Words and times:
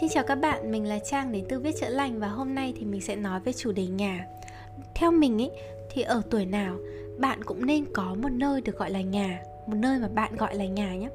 Xin 0.00 0.08
chào 0.08 0.24
các 0.24 0.34
bạn, 0.34 0.72
mình 0.72 0.84
là 0.84 0.98
Trang 0.98 1.32
đến 1.32 1.44
từ 1.48 1.60
Viết 1.60 1.76
Chữa 1.80 1.88
Lành 1.88 2.20
và 2.20 2.28
hôm 2.28 2.54
nay 2.54 2.74
thì 2.78 2.84
mình 2.84 3.00
sẽ 3.00 3.16
nói 3.16 3.40
về 3.40 3.52
chủ 3.52 3.72
đề 3.72 3.86
nhà. 3.86 4.26
Theo 4.94 5.10
mình 5.10 5.38
ý, 5.38 5.50
thì 5.90 6.02
ở 6.02 6.22
tuổi 6.30 6.46
nào 6.46 6.76
bạn 7.18 7.44
cũng 7.44 7.66
nên 7.66 7.84
có 7.92 8.14
một 8.14 8.28
nơi 8.32 8.60
được 8.60 8.78
gọi 8.78 8.90
là 8.90 9.00
nhà, 9.00 9.42
một 9.66 9.76
nơi 9.76 9.98
mà 9.98 10.08
bạn 10.08 10.36
gọi 10.36 10.54
là 10.54 10.64
nhà 10.64 10.94
nhé. 10.94 11.08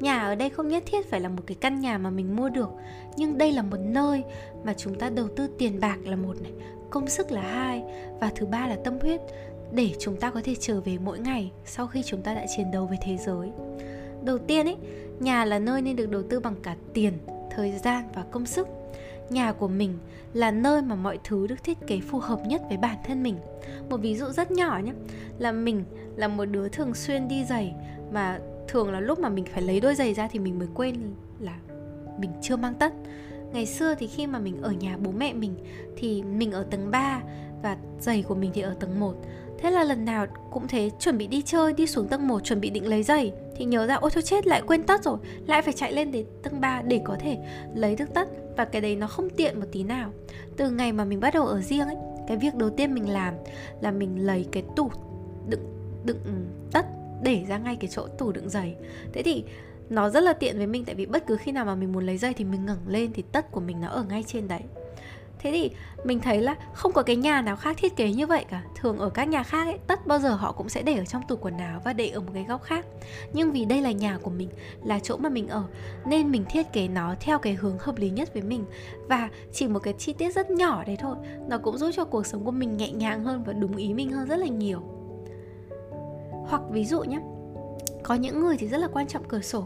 Nhà 0.00 0.20
ở 0.20 0.34
đây 0.34 0.50
không 0.50 0.68
nhất 0.68 0.82
thiết 0.86 1.10
phải 1.10 1.20
là 1.20 1.28
một 1.28 1.42
cái 1.46 1.56
căn 1.60 1.80
nhà 1.80 1.98
mà 1.98 2.10
mình 2.10 2.36
mua 2.36 2.48
được, 2.48 2.70
nhưng 3.16 3.38
đây 3.38 3.52
là 3.52 3.62
một 3.62 3.80
nơi 3.80 4.22
mà 4.64 4.74
chúng 4.74 4.94
ta 4.94 5.10
đầu 5.10 5.28
tư 5.36 5.48
tiền 5.58 5.80
bạc 5.80 5.98
là 6.04 6.16
một 6.16 6.42
này, 6.42 6.52
công 6.90 7.08
sức 7.08 7.32
là 7.32 7.42
hai 7.42 7.82
và 8.20 8.32
thứ 8.34 8.46
ba 8.46 8.66
là 8.66 8.76
tâm 8.84 9.00
huyết 9.00 9.20
để 9.72 9.90
chúng 9.98 10.16
ta 10.16 10.30
có 10.30 10.40
thể 10.44 10.54
trở 10.60 10.80
về 10.80 10.98
mỗi 10.98 11.18
ngày 11.18 11.50
sau 11.64 11.86
khi 11.86 12.02
chúng 12.02 12.22
ta 12.22 12.34
đã 12.34 12.46
chiến 12.56 12.70
đấu 12.70 12.86
với 12.86 12.98
thế 13.02 13.16
giới. 13.16 13.48
Đầu 14.24 14.38
tiên 14.38 14.66
ấy, 14.66 14.76
nhà 15.20 15.44
là 15.44 15.58
nơi 15.58 15.82
nên 15.82 15.96
được 15.96 16.10
đầu 16.10 16.22
tư 16.22 16.40
bằng 16.40 16.54
cả 16.62 16.76
tiền, 16.92 17.12
thời 17.56 17.72
gian 17.72 18.04
và 18.14 18.24
công 18.30 18.46
sức. 18.46 18.68
Nhà 19.30 19.52
của 19.52 19.68
mình 19.68 19.98
là 20.32 20.50
nơi 20.50 20.82
mà 20.82 20.94
mọi 20.94 21.18
thứ 21.24 21.46
được 21.46 21.64
thiết 21.64 21.78
kế 21.86 22.00
phù 22.00 22.18
hợp 22.18 22.40
nhất 22.46 22.62
với 22.68 22.76
bản 22.76 22.96
thân 23.04 23.22
mình. 23.22 23.36
Một 23.90 23.96
ví 23.96 24.16
dụ 24.16 24.26
rất 24.26 24.50
nhỏ 24.50 24.80
nhé, 24.84 24.92
là 25.38 25.52
mình 25.52 25.84
là 26.16 26.28
một 26.28 26.44
đứa 26.44 26.68
thường 26.68 26.94
xuyên 26.94 27.28
đi 27.28 27.44
giày, 27.44 27.74
mà 28.12 28.38
thường 28.68 28.92
là 28.92 29.00
lúc 29.00 29.18
mà 29.18 29.28
mình 29.28 29.44
phải 29.44 29.62
lấy 29.62 29.80
đôi 29.80 29.94
giày 29.94 30.14
ra 30.14 30.28
thì 30.32 30.38
mình 30.38 30.58
mới 30.58 30.68
quên 30.74 30.96
là 31.40 31.58
mình 32.18 32.30
chưa 32.42 32.56
mang 32.56 32.74
tất. 32.74 32.92
Ngày 33.52 33.66
xưa 33.66 33.94
thì 33.94 34.06
khi 34.06 34.26
mà 34.26 34.38
mình 34.38 34.62
ở 34.62 34.72
nhà 34.72 34.96
bố 34.96 35.10
mẹ 35.10 35.32
mình, 35.32 35.54
thì 35.96 36.22
mình 36.22 36.52
ở 36.52 36.62
tầng 36.70 36.90
3 36.90 37.20
và 37.62 37.76
giày 38.00 38.22
của 38.22 38.34
mình 38.34 38.50
thì 38.54 38.60
ở 38.60 38.74
tầng 38.80 39.00
1 39.00 39.14
Thế 39.58 39.70
là 39.70 39.84
lần 39.84 40.04
nào 40.04 40.26
cũng 40.50 40.68
thế 40.68 40.90
chuẩn 40.98 41.18
bị 41.18 41.26
đi 41.26 41.42
chơi 41.42 41.72
Đi 41.72 41.86
xuống 41.86 42.08
tầng 42.08 42.28
1 42.28 42.44
chuẩn 42.44 42.60
bị 42.60 42.70
định 42.70 42.88
lấy 42.88 43.02
giày. 43.02 43.32
Thì 43.56 43.64
nhớ 43.64 43.86
ra 43.86 43.94
ôi 43.94 44.10
thôi 44.14 44.22
chết 44.22 44.46
lại 44.46 44.62
quên 44.66 44.82
tất 44.82 45.04
rồi. 45.04 45.18
Lại 45.46 45.62
phải 45.62 45.72
chạy 45.72 45.92
lên 45.92 46.12
đến 46.12 46.26
tầng 46.42 46.60
3 46.60 46.82
để 46.82 47.00
có 47.04 47.16
thể 47.20 47.38
lấy 47.74 47.96
được 47.96 48.14
tất. 48.14 48.28
Và 48.56 48.64
cái 48.64 48.82
đấy 48.82 48.96
nó 48.96 49.06
không 49.06 49.30
tiện 49.30 49.60
một 49.60 49.66
tí 49.72 49.82
nào. 49.82 50.12
Từ 50.56 50.70
ngày 50.70 50.92
mà 50.92 51.04
mình 51.04 51.20
bắt 51.20 51.34
đầu 51.34 51.46
ở 51.46 51.60
riêng 51.60 51.86
ấy 51.86 51.96
Cái 52.28 52.36
việc 52.36 52.54
đầu 52.54 52.70
tiên 52.70 52.94
mình 52.94 53.08
làm 53.08 53.34
là 53.80 53.90
mình 53.90 54.26
lấy 54.26 54.46
cái 54.52 54.62
tủ 54.76 54.90
đựng, 55.48 55.66
đựng 56.04 56.18
ừ, 56.24 56.32
tất 56.72 56.86
để 57.22 57.44
ra 57.48 57.58
ngay 57.58 57.76
cái 57.76 57.90
chỗ 57.92 58.06
tủ 58.18 58.32
đựng 58.32 58.48
giày. 58.48 58.76
Thế 59.12 59.22
thì 59.22 59.44
nó 59.90 60.10
rất 60.10 60.20
là 60.20 60.32
tiện 60.32 60.56
với 60.56 60.66
mình 60.66 60.84
tại 60.84 60.94
vì 60.94 61.06
bất 61.06 61.26
cứ 61.26 61.36
khi 61.36 61.52
nào 61.52 61.64
mà 61.64 61.74
mình 61.74 61.92
muốn 61.92 62.06
lấy 62.06 62.18
giày 62.18 62.34
thì 62.34 62.44
mình 62.44 62.66
ngẩng 62.66 62.88
lên 62.88 63.10
thì 63.14 63.22
tất 63.32 63.52
của 63.52 63.60
mình 63.60 63.80
nó 63.80 63.88
ở 63.88 64.02
ngay 64.02 64.24
trên 64.26 64.48
đấy 64.48 64.60
thế 65.44 65.50
thì 65.52 65.70
mình 66.04 66.20
thấy 66.20 66.40
là 66.40 66.56
không 66.72 66.92
có 66.92 67.02
cái 67.02 67.16
nhà 67.16 67.42
nào 67.42 67.56
khác 67.56 67.76
thiết 67.76 67.96
kế 67.96 68.12
như 68.12 68.26
vậy 68.26 68.44
cả. 68.50 68.62
Thường 68.74 68.98
ở 68.98 69.10
các 69.10 69.28
nhà 69.28 69.42
khác 69.42 69.64
ấy, 69.64 69.78
tất 69.86 70.06
bao 70.06 70.18
giờ 70.18 70.34
họ 70.34 70.52
cũng 70.52 70.68
sẽ 70.68 70.82
để 70.82 70.94
ở 70.94 71.04
trong 71.04 71.22
tủ 71.28 71.36
quần 71.36 71.58
áo 71.58 71.80
và 71.84 71.92
để 71.92 72.08
ở 72.08 72.20
một 72.20 72.30
cái 72.34 72.44
góc 72.44 72.62
khác. 72.62 72.86
Nhưng 73.32 73.52
vì 73.52 73.64
đây 73.64 73.80
là 73.80 73.90
nhà 73.90 74.18
của 74.22 74.30
mình, 74.30 74.48
là 74.84 74.98
chỗ 74.98 75.16
mà 75.16 75.28
mình 75.28 75.48
ở, 75.48 75.64
nên 76.06 76.30
mình 76.30 76.44
thiết 76.50 76.72
kế 76.72 76.88
nó 76.88 77.14
theo 77.20 77.38
cái 77.38 77.54
hướng 77.54 77.78
hợp 77.78 77.98
lý 77.98 78.10
nhất 78.10 78.32
với 78.32 78.42
mình. 78.42 78.64
Và 79.08 79.28
chỉ 79.52 79.68
một 79.68 79.78
cái 79.78 79.94
chi 79.98 80.12
tiết 80.12 80.34
rất 80.34 80.50
nhỏ 80.50 80.84
đấy 80.86 80.96
thôi, 81.00 81.16
nó 81.48 81.58
cũng 81.58 81.78
giúp 81.78 81.90
cho 81.94 82.04
cuộc 82.04 82.26
sống 82.26 82.44
của 82.44 82.50
mình 82.50 82.76
nhẹ 82.76 82.90
nhàng 82.90 83.24
hơn 83.24 83.44
và 83.44 83.52
đúng 83.52 83.76
ý 83.76 83.94
mình 83.94 84.12
hơn 84.12 84.28
rất 84.28 84.36
là 84.36 84.46
nhiều. 84.46 84.80
Hoặc 86.46 86.62
ví 86.70 86.84
dụ 86.84 87.02
nhé 87.02 87.20
có 88.02 88.14
những 88.14 88.40
người 88.40 88.56
thì 88.58 88.68
rất 88.68 88.78
là 88.78 88.88
quan 88.92 89.06
trọng 89.06 89.24
cửa 89.28 89.40
sổ, 89.40 89.64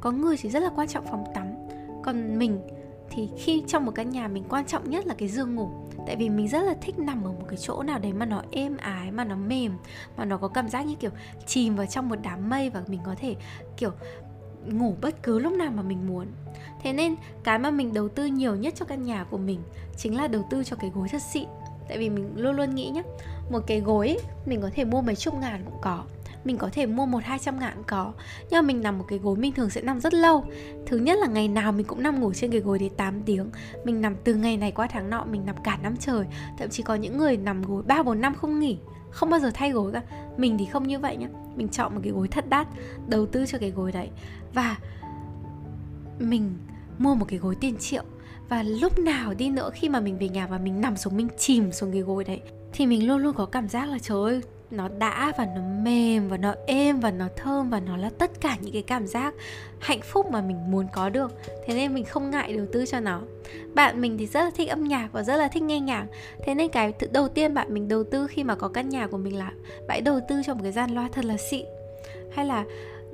có 0.00 0.10
người 0.10 0.36
thì 0.40 0.50
rất 0.50 0.62
là 0.62 0.70
quan 0.76 0.88
trọng 0.88 1.06
phòng 1.06 1.24
tắm. 1.34 1.46
Còn 2.02 2.38
mình 2.38 2.60
thì 3.10 3.28
khi 3.38 3.62
trong 3.66 3.86
một 3.86 3.92
căn 3.94 4.10
nhà 4.10 4.28
mình 4.28 4.44
quan 4.48 4.66
trọng 4.66 4.90
nhất 4.90 5.06
là 5.06 5.14
cái 5.18 5.28
giường 5.28 5.54
ngủ. 5.54 5.68
Tại 6.06 6.16
vì 6.16 6.28
mình 6.28 6.48
rất 6.48 6.62
là 6.62 6.74
thích 6.80 6.98
nằm 6.98 7.24
ở 7.24 7.32
một 7.32 7.44
cái 7.48 7.58
chỗ 7.60 7.82
nào 7.82 7.98
đấy 7.98 8.12
mà 8.12 8.26
nó 8.26 8.42
êm 8.50 8.76
ái 8.76 9.10
mà 9.10 9.24
nó 9.24 9.36
mềm 9.36 9.72
mà 10.16 10.24
nó 10.24 10.36
có 10.36 10.48
cảm 10.48 10.68
giác 10.68 10.86
như 10.86 10.94
kiểu 10.94 11.10
chìm 11.46 11.76
vào 11.76 11.86
trong 11.86 12.08
một 12.08 12.16
đám 12.22 12.50
mây 12.50 12.70
và 12.70 12.82
mình 12.86 13.00
có 13.06 13.14
thể 13.18 13.36
kiểu 13.76 13.90
ngủ 14.66 14.94
bất 15.00 15.22
cứ 15.22 15.38
lúc 15.38 15.52
nào 15.52 15.72
mà 15.74 15.82
mình 15.82 16.06
muốn. 16.06 16.26
Thế 16.82 16.92
nên 16.92 17.14
cái 17.44 17.58
mà 17.58 17.70
mình 17.70 17.94
đầu 17.94 18.08
tư 18.08 18.26
nhiều 18.26 18.56
nhất 18.56 18.74
cho 18.76 18.84
căn 18.84 19.02
nhà 19.02 19.24
của 19.24 19.38
mình 19.38 19.60
chính 19.96 20.16
là 20.16 20.26
đầu 20.26 20.46
tư 20.50 20.64
cho 20.64 20.76
cái 20.76 20.90
gối 20.94 21.08
thật 21.08 21.22
xịn. 21.22 21.48
Tại 21.88 21.98
vì 21.98 22.10
mình 22.10 22.32
luôn 22.36 22.56
luôn 22.56 22.74
nghĩ 22.74 22.90
nhá 22.90 23.02
một 23.50 23.60
cái 23.66 23.80
gối 23.80 24.08
ấy, 24.08 24.20
mình 24.46 24.60
có 24.62 24.70
thể 24.74 24.84
mua 24.84 25.02
mấy 25.02 25.14
chục 25.14 25.34
ngàn 25.34 25.62
cũng 25.64 25.78
có 25.82 26.04
mình 26.44 26.58
có 26.58 26.68
thể 26.72 26.86
mua 26.86 27.06
một 27.06 27.24
hai 27.24 27.38
trăm 27.38 27.58
ngàn 27.58 27.82
có. 27.86 28.12
Nhưng 28.50 28.58
mà 28.58 28.62
mình 28.62 28.82
nằm 28.82 28.98
một 28.98 29.04
cái 29.08 29.18
gối 29.18 29.36
mình 29.36 29.52
thường 29.52 29.70
sẽ 29.70 29.80
nằm 29.80 30.00
rất 30.00 30.14
lâu. 30.14 30.44
Thứ 30.86 30.96
nhất 30.96 31.18
là 31.18 31.26
ngày 31.26 31.48
nào 31.48 31.72
mình 31.72 31.86
cũng 31.86 32.02
nằm 32.02 32.20
ngủ 32.20 32.32
trên 32.32 32.50
cái 32.50 32.60
gối 32.60 32.78
đấy 32.78 32.90
8 32.96 33.22
tiếng. 33.22 33.50
Mình 33.84 34.00
nằm 34.00 34.16
từ 34.24 34.34
ngày 34.34 34.56
này 34.56 34.72
qua 34.72 34.86
tháng 34.86 35.10
nọ 35.10 35.24
mình 35.30 35.46
nằm 35.46 35.56
cả 35.64 35.78
năm 35.82 35.96
trời. 35.96 36.26
Thậm 36.58 36.68
chí 36.68 36.82
có 36.82 36.94
những 36.94 37.18
người 37.18 37.36
nằm 37.36 37.62
gối 37.62 37.82
ba, 37.82 38.02
bốn 38.02 38.20
năm 38.20 38.34
không 38.34 38.60
nghỉ. 38.60 38.78
Không 39.10 39.30
bao 39.30 39.40
giờ 39.40 39.50
thay 39.54 39.70
gối 39.70 39.92
cả. 39.92 40.02
Mình 40.36 40.58
thì 40.58 40.64
không 40.64 40.88
như 40.88 40.98
vậy 40.98 41.16
nhá. 41.16 41.28
Mình 41.56 41.68
chọn 41.68 41.94
một 41.94 42.00
cái 42.02 42.12
gối 42.12 42.28
thật 42.28 42.48
đắt, 42.48 42.68
đầu 43.08 43.26
tư 43.26 43.46
cho 43.46 43.58
cái 43.58 43.70
gối 43.70 43.92
đấy. 43.92 44.08
Và 44.54 44.76
mình 46.18 46.54
mua 46.98 47.14
một 47.14 47.24
cái 47.28 47.38
gối 47.38 47.56
tiền 47.60 47.76
triệu. 47.76 48.02
Và 48.48 48.62
lúc 48.62 48.98
nào 48.98 49.34
đi 49.34 49.50
nữa 49.50 49.70
khi 49.74 49.88
mà 49.88 50.00
mình 50.00 50.18
về 50.18 50.28
nhà 50.28 50.46
và 50.46 50.58
mình 50.58 50.80
nằm 50.80 50.96
xuống, 50.96 51.16
mình 51.16 51.28
chìm 51.38 51.72
xuống 51.72 51.92
cái 51.92 52.00
gối 52.00 52.24
đấy, 52.24 52.40
thì 52.72 52.86
mình 52.86 53.08
luôn 53.08 53.18
luôn 53.18 53.34
có 53.34 53.46
cảm 53.46 53.68
giác 53.68 53.88
là, 53.88 53.98
trời 53.98 54.18
ơi 54.22 54.40
nó 54.76 54.88
đã 54.98 55.32
và 55.38 55.46
nó 55.56 55.60
mềm 55.82 56.28
và 56.28 56.36
nó 56.36 56.54
êm 56.66 57.00
và 57.00 57.10
nó 57.10 57.28
thơm 57.36 57.70
và 57.70 57.80
nó 57.80 57.96
là 57.96 58.10
tất 58.18 58.40
cả 58.40 58.56
những 58.60 58.72
cái 58.72 58.82
cảm 58.82 59.06
giác 59.06 59.34
hạnh 59.78 60.00
phúc 60.02 60.26
mà 60.30 60.40
mình 60.40 60.70
muốn 60.70 60.86
có 60.92 61.08
được. 61.08 61.32
Thế 61.66 61.74
nên 61.74 61.94
mình 61.94 62.04
không 62.04 62.30
ngại 62.30 62.52
đầu 62.52 62.66
tư 62.72 62.86
cho 62.86 63.00
nó. 63.00 63.20
Bạn 63.74 64.00
mình 64.00 64.18
thì 64.18 64.26
rất 64.26 64.44
là 64.44 64.50
thích 64.54 64.68
âm 64.68 64.84
nhạc 64.84 65.08
và 65.12 65.22
rất 65.22 65.36
là 65.36 65.48
thích 65.48 65.62
nghe 65.62 65.80
nhạc. 65.80 66.06
Thế 66.44 66.54
nên 66.54 66.68
cái 66.68 66.92
đầu 67.12 67.28
tiên 67.28 67.54
bạn 67.54 67.74
mình 67.74 67.88
đầu 67.88 68.04
tư 68.04 68.26
khi 68.26 68.44
mà 68.44 68.54
có 68.54 68.68
căn 68.68 68.88
nhà 68.88 69.06
của 69.06 69.18
mình 69.18 69.38
là 69.38 69.52
bạn 69.88 70.04
đầu 70.04 70.20
tư 70.28 70.42
cho 70.46 70.54
một 70.54 70.60
cái 70.62 70.72
gian 70.72 70.90
loa 70.90 71.08
thật 71.12 71.24
là 71.24 71.36
xịn. 71.36 71.66
Hay 72.32 72.46
là 72.46 72.64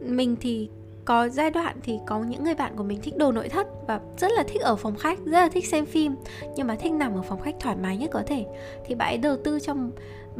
mình 0.00 0.37
thì 0.41 0.69
có 1.04 1.28
giai 1.28 1.50
đoạn 1.50 1.77
thì 1.82 1.98
có 2.06 2.19
những 2.19 2.44
người 2.44 2.54
bạn 2.54 2.72
của 2.77 2.82
mình 2.82 3.00
thích 3.03 3.16
đồ 3.16 3.32
nội 3.32 3.48
thất 3.48 3.66
và 3.87 4.00
rất 4.19 4.32
là 4.32 4.42
thích 4.48 4.62
ở 4.62 4.77
phòng 4.77 4.97
khách, 4.97 5.19
rất 5.19 5.41
là 5.41 5.48
thích 5.48 5.66
xem 5.69 5.87
phim, 5.87 6.15
nhưng 6.56 6.66
mà 6.66 6.77
thích 6.77 6.92
nằm 6.92 7.15
ở 7.15 7.22
phòng 7.22 7.41
khách 7.41 7.54
thoải 7.60 7.77
mái 7.77 7.97
nhất 7.97 8.10
có 8.12 8.22
thể. 8.27 8.47
Thì 8.87 8.94
bạn 8.94 9.09
ấy 9.09 9.19
đầu 9.19 9.37
tư 9.44 9.60
trong 9.60 9.91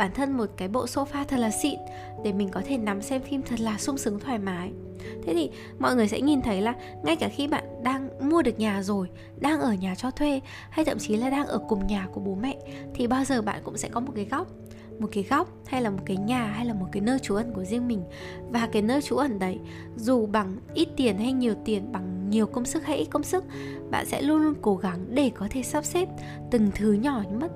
bản 0.01 0.11
thân 0.15 0.37
một 0.37 0.47
cái 0.57 0.69
bộ 0.69 0.85
sofa 0.85 1.25
thật 1.29 1.37
là 1.37 1.51
xịn 1.51 1.79
để 2.25 2.33
mình 2.33 2.49
có 2.49 2.63
thể 2.67 2.79
nằm 2.79 3.03
xem 3.03 3.23
phim 3.23 3.43
thật 3.43 3.61
là 3.61 3.79
sung 3.79 3.99
sướng 3.99 4.21
thoải 4.21 4.39
mái. 4.39 4.73
Thế 5.27 5.35
thì 5.35 5.51
mọi 5.79 5.95
người 5.95 6.09
sẽ 6.09 6.21
nhìn 6.21 6.43
thấy 6.43 6.63
là 6.63 6.75
ngay 7.03 7.17
cả 7.17 7.29
khi 7.29 7.49
bạn 7.49 7.65
đang 7.83 8.31
mua 8.31 8.43
được 8.43 8.59
nhà 8.59 8.83
rồi, 8.83 9.09
đang 9.41 9.61
ở 9.61 9.73
nhà 9.73 9.95
cho 9.95 10.11
thuê, 10.11 10.41
hay 10.71 10.85
thậm 10.85 10.99
chí 10.99 11.17
là 11.17 11.31
đang 11.31 11.47
ở 11.47 11.59
cùng 11.69 11.87
nhà 11.87 12.07
của 12.13 12.21
bố 12.21 12.35
mẹ, 12.35 12.59
thì 12.95 13.07
bao 13.07 13.25
giờ 13.25 13.43
bạn 13.43 13.61
cũng 13.65 13.77
sẽ 13.77 13.89
có 13.89 14.01
một 14.01 14.13
cái 14.17 14.25
góc, 14.25 14.47
một 14.99 15.09
cái 15.13 15.25
góc 15.31 15.49
hay 15.67 15.83
là 15.83 15.91
một 15.91 16.03
cái 16.07 16.17
nhà 16.17 16.45
hay 16.45 16.67
là 16.67 16.75
một 16.75 16.87
cái 16.93 17.01
nơi 17.01 17.19
trú 17.19 17.35
ẩn 17.35 17.53
của 17.53 17.65
riêng 17.65 17.89
mình. 17.89 18.03
Và 18.51 18.69
cái 18.73 18.83
nơi 18.83 19.03
trú 19.03 19.17
ẩn 19.17 19.39
đấy, 19.39 19.59
dù 19.97 20.27
bằng 20.27 20.57
ít 20.75 20.89
tiền 20.97 21.19
hay 21.19 21.33
nhiều 21.33 21.55
tiền, 21.65 21.93
bằng 21.93 22.31
nhiều 22.31 22.47
công 22.47 22.65
sức 22.65 22.85
hay 22.85 22.97
ít 22.97 23.07
công 23.11 23.23
sức, 23.23 23.45
bạn 23.91 24.07
sẽ 24.07 24.23
luôn 24.23 24.43
luôn 24.43 24.55
cố 24.63 24.77
gắng 24.77 25.07
để 25.09 25.31
có 25.35 25.47
thể 25.51 25.63
sắp 25.63 25.85
xếp 25.85 26.09
từng 26.51 26.71
thứ 26.75 26.93
nhỏ 26.93 27.23
nhất 27.33 27.53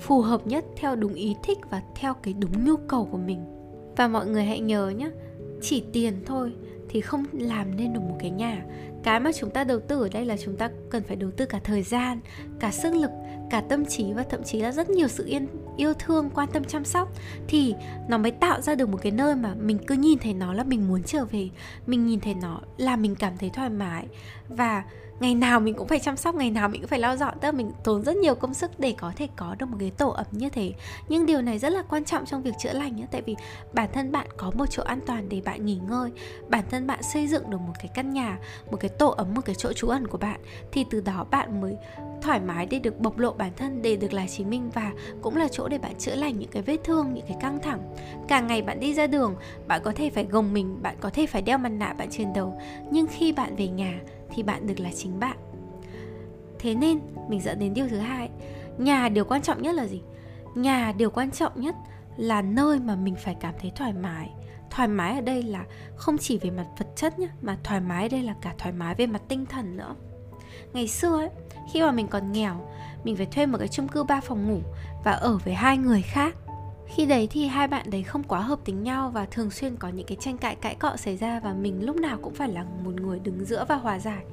phù 0.00 0.20
hợp 0.20 0.46
nhất 0.46 0.64
theo 0.76 0.96
đúng 0.96 1.14
ý 1.14 1.36
thích 1.42 1.58
và 1.70 1.82
theo 1.94 2.14
cái 2.14 2.34
đúng 2.34 2.64
nhu 2.64 2.76
cầu 2.76 3.08
của 3.10 3.18
mình. 3.18 3.44
Và 3.96 4.08
mọi 4.08 4.26
người 4.26 4.44
hãy 4.44 4.60
nhớ 4.60 4.88
nhé 4.88 5.10
chỉ 5.62 5.84
tiền 5.92 6.22
thôi 6.26 6.52
thì 6.88 7.00
không 7.00 7.24
làm 7.32 7.76
nên 7.76 7.92
được 7.92 8.00
một 8.00 8.16
cái 8.20 8.30
nhà. 8.30 8.64
Cái 9.02 9.20
mà 9.20 9.30
chúng 9.32 9.50
ta 9.50 9.64
đầu 9.64 9.80
tư 9.80 10.02
ở 10.02 10.08
đây 10.12 10.24
là 10.24 10.36
chúng 10.36 10.56
ta 10.56 10.70
cần 10.90 11.02
phải 11.02 11.16
đầu 11.16 11.30
tư 11.30 11.44
cả 11.46 11.60
thời 11.64 11.82
gian, 11.82 12.20
cả 12.60 12.70
sức 12.70 12.94
lực, 12.94 13.10
cả 13.50 13.60
tâm 13.60 13.84
trí 13.84 14.12
và 14.12 14.22
thậm 14.22 14.42
chí 14.42 14.60
là 14.60 14.72
rất 14.72 14.90
nhiều 14.90 15.08
sự 15.08 15.26
yên, 15.26 15.46
yêu 15.76 15.94
thương, 15.94 16.30
quan 16.34 16.48
tâm, 16.52 16.64
chăm 16.64 16.84
sóc. 16.84 17.12
Thì 17.48 17.74
nó 18.08 18.18
mới 18.18 18.30
tạo 18.30 18.60
ra 18.60 18.74
được 18.74 18.88
một 18.88 18.98
cái 19.02 19.12
nơi 19.12 19.34
mà 19.34 19.54
mình 19.54 19.78
cứ 19.86 19.94
nhìn 19.94 20.18
thấy 20.18 20.34
nó 20.34 20.52
là 20.52 20.64
mình 20.64 20.88
muốn 20.88 21.02
trở 21.02 21.24
về, 21.24 21.48
mình 21.86 22.06
nhìn 22.06 22.20
thấy 22.20 22.34
nó 22.34 22.60
là 22.76 22.96
mình 22.96 23.14
cảm 23.14 23.32
thấy 23.38 23.50
thoải 23.50 23.70
mái. 23.70 24.06
Và 24.48 24.84
ngày 25.20 25.34
nào 25.34 25.60
mình 25.60 25.74
cũng 25.74 25.88
phải 25.88 25.98
chăm 25.98 26.16
sóc, 26.16 26.34
ngày 26.34 26.50
nào 26.50 26.68
mình 26.68 26.80
cũng 26.80 26.88
phải 26.88 26.98
lau 26.98 27.16
dọn 27.16 27.34
tức 27.40 27.48
là 27.48 27.52
mình 27.52 27.72
tốn 27.84 28.02
rất 28.02 28.16
nhiều 28.16 28.34
công 28.34 28.54
sức 28.54 28.80
để 28.80 28.94
có 28.98 29.12
thể 29.16 29.28
có 29.36 29.54
được 29.58 29.66
một 29.66 29.76
cái 29.80 29.90
tổ 29.90 30.10
ấm 30.10 30.26
như 30.30 30.48
thế. 30.48 30.72
Nhưng 31.08 31.26
điều 31.26 31.42
này 31.42 31.58
rất 31.58 31.72
là 31.72 31.82
quan 31.82 32.04
trọng 32.04 32.26
trong 32.26 32.42
việc 32.42 32.54
chữa 32.58 32.72
lành 32.72 32.96
nhé 32.96 33.06
tại 33.10 33.22
vì 33.22 33.36
bản 33.72 33.88
thân 33.92 34.12
bạn 34.12 34.26
có 34.36 34.50
một 34.54 34.66
chỗ 34.70 34.82
an 34.82 35.00
toàn 35.06 35.28
để 35.28 35.40
bạn 35.44 35.66
nghỉ 35.66 35.78
ngơi. 35.88 36.10
Bản 36.48 36.64
thân 36.70 36.86
bạn 36.86 37.02
xây 37.02 37.26
dựng 37.26 37.50
được 37.50 37.60
một 37.60 37.72
cái 37.78 37.88
căn 37.94 38.12
nhà, 38.12 38.38
một 38.70 38.76
cái 38.80 38.88
tổ 38.88 39.08
ấm, 39.08 39.34
một 39.34 39.40
cái 39.44 39.54
chỗ 39.54 39.72
trú 39.72 39.88
ẩn 39.88 40.06
của 40.06 40.18
bạn, 40.18 40.40
thì 40.72 40.84
từ 40.90 41.00
đó 41.00 41.26
bạn 41.30 41.60
mới 41.60 41.76
thoải 42.22 42.40
mái 42.40 42.66
để 42.66 42.78
được 42.78 43.00
bộc 43.00 43.18
lộ 43.18 43.32
bản 43.32 43.52
thân, 43.56 43.82
để 43.82 43.96
được 43.96 44.12
là 44.12 44.26
chính 44.26 44.50
mình 44.50 44.70
và 44.74 44.92
cũng 45.22 45.36
là 45.36 45.48
chỗ 45.52 45.68
để 45.68 45.78
bạn 45.78 45.94
chữa 45.98 46.14
lành 46.14 46.38
những 46.38 46.50
cái 46.50 46.62
vết 46.62 46.76
thương, 46.84 47.14
những 47.14 47.26
cái 47.28 47.36
căng 47.40 47.58
thẳng. 47.62 47.94
Cả 48.28 48.40
ngày 48.40 48.62
bạn 48.62 48.80
đi 48.80 48.94
ra 48.94 49.06
đường, 49.06 49.34
bạn 49.66 49.80
có 49.84 49.92
thể 49.96 50.10
phải 50.10 50.24
gồng 50.24 50.52
mình, 50.52 50.82
bạn 50.82 50.96
có 51.00 51.10
thể 51.10 51.26
phải 51.26 51.42
đeo 51.42 51.58
mặt 51.58 51.68
nạ, 51.68 51.94
bạn 51.98 52.08
trên 52.10 52.32
đầu 52.32 52.60
nhưng 52.90 53.06
khi 53.06 53.32
bạn 53.32 53.56
về 53.56 53.68
nhà 53.68 54.00
thì 54.34 54.42
bạn 54.42 54.66
được 54.66 54.80
là 54.80 54.90
chính 54.96 55.20
bạn. 55.20 55.36
Thế 56.58 56.74
nên, 56.74 57.00
mình 57.28 57.40
dẫn 57.40 57.58
đến 57.58 57.74
điều 57.74 57.88
thứ 57.88 57.98
hai. 57.98 58.30
Nhà 58.78 59.08
điều 59.08 59.24
quan 59.24 59.42
trọng 59.42 59.62
nhất 59.62 59.74
là 59.74 59.86
gì? 59.86 60.02
Nhà 60.54 60.92
điều 60.96 61.10
quan 61.10 61.30
trọng 61.30 61.60
nhất 61.60 61.74
là 62.16 62.42
nơi 62.42 62.78
mà 62.78 62.96
mình 62.96 63.14
phải 63.24 63.36
cảm 63.40 63.54
thấy 63.60 63.72
thoải 63.76 63.92
mái. 63.92 64.30
Thoải 64.70 64.88
mái 64.88 65.14
ở 65.14 65.20
đây 65.20 65.42
là 65.42 65.64
không 65.96 66.18
chỉ 66.18 66.38
về 66.38 66.50
mặt 66.50 66.66
vật 66.78 66.86
chất 66.96 67.18
nhé 67.18 67.28
mà 67.42 67.58
thoải 67.64 67.80
mái 67.80 68.02
ở 68.02 68.08
đây 68.08 68.22
là 68.22 68.34
cả 68.42 68.54
thoải 68.58 68.72
mái 68.72 68.94
về 68.94 69.06
mặt 69.06 69.22
tinh 69.28 69.46
thần 69.46 69.76
nữa. 69.76 69.94
Ngày 70.72 70.88
xưa 70.88 71.16
ấy, 71.16 71.28
khi 71.72 71.82
mà 71.82 71.90
mình 71.90 72.08
còn 72.08 72.32
nghèo, 72.32 72.68
mình 73.04 73.16
phải 73.16 73.26
thuê 73.26 73.46
một 73.46 73.58
cái 73.58 73.68
chung 73.68 73.88
cư 73.88 74.04
ba 74.04 74.20
phòng 74.20 74.48
ngủ 74.48 74.60
và 75.04 75.12
ở 75.12 75.38
với 75.38 75.54
hai 75.54 75.78
người 75.78 76.02
khác 76.02 76.36
khi 76.88 77.06
đấy 77.06 77.28
thì 77.30 77.46
hai 77.46 77.68
bạn 77.68 77.90
đấy 77.90 78.02
không 78.02 78.22
quá 78.22 78.40
hợp 78.40 78.58
tính 78.64 78.82
nhau 78.82 79.10
và 79.10 79.26
thường 79.26 79.50
xuyên 79.50 79.76
có 79.76 79.88
những 79.88 80.06
cái 80.06 80.16
tranh 80.20 80.38
cãi 80.38 80.56
cãi 80.56 80.74
cọ 80.74 80.96
xảy 80.96 81.16
ra 81.16 81.40
và 81.40 81.54
mình 81.54 81.86
lúc 81.86 81.96
nào 81.96 82.18
cũng 82.22 82.34
phải 82.34 82.48
là 82.48 82.64
một 82.84 82.94
người 83.00 83.18
đứng 83.18 83.44
giữa 83.44 83.64
và 83.68 83.74
hòa 83.74 83.98
giải. 83.98 84.24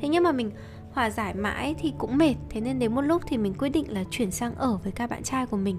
Thế 0.00 0.08
nhưng 0.08 0.24
mà 0.24 0.32
mình 0.32 0.50
hòa 0.92 1.10
giải 1.10 1.34
mãi 1.34 1.74
thì 1.78 1.92
cũng 1.98 2.18
mệt. 2.18 2.34
Thế 2.50 2.60
nên 2.60 2.78
đến 2.78 2.94
một 2.94 3.00
lúc 3.00 3.22
thì 3.26 3.36
mình 3.38 3.54
quyết 3.54 3.68
định 3.68 3.92
là 3.92 4.04
chuyển 4.10 4.30
sang 4.30 4.54
ở 4.54 4.76
với 4.76 4.92
các 4.92 5.10
bạn 5.10 5.22
trai 5.22 5.46
của 5.46 5.56
mình. 5.56 5.78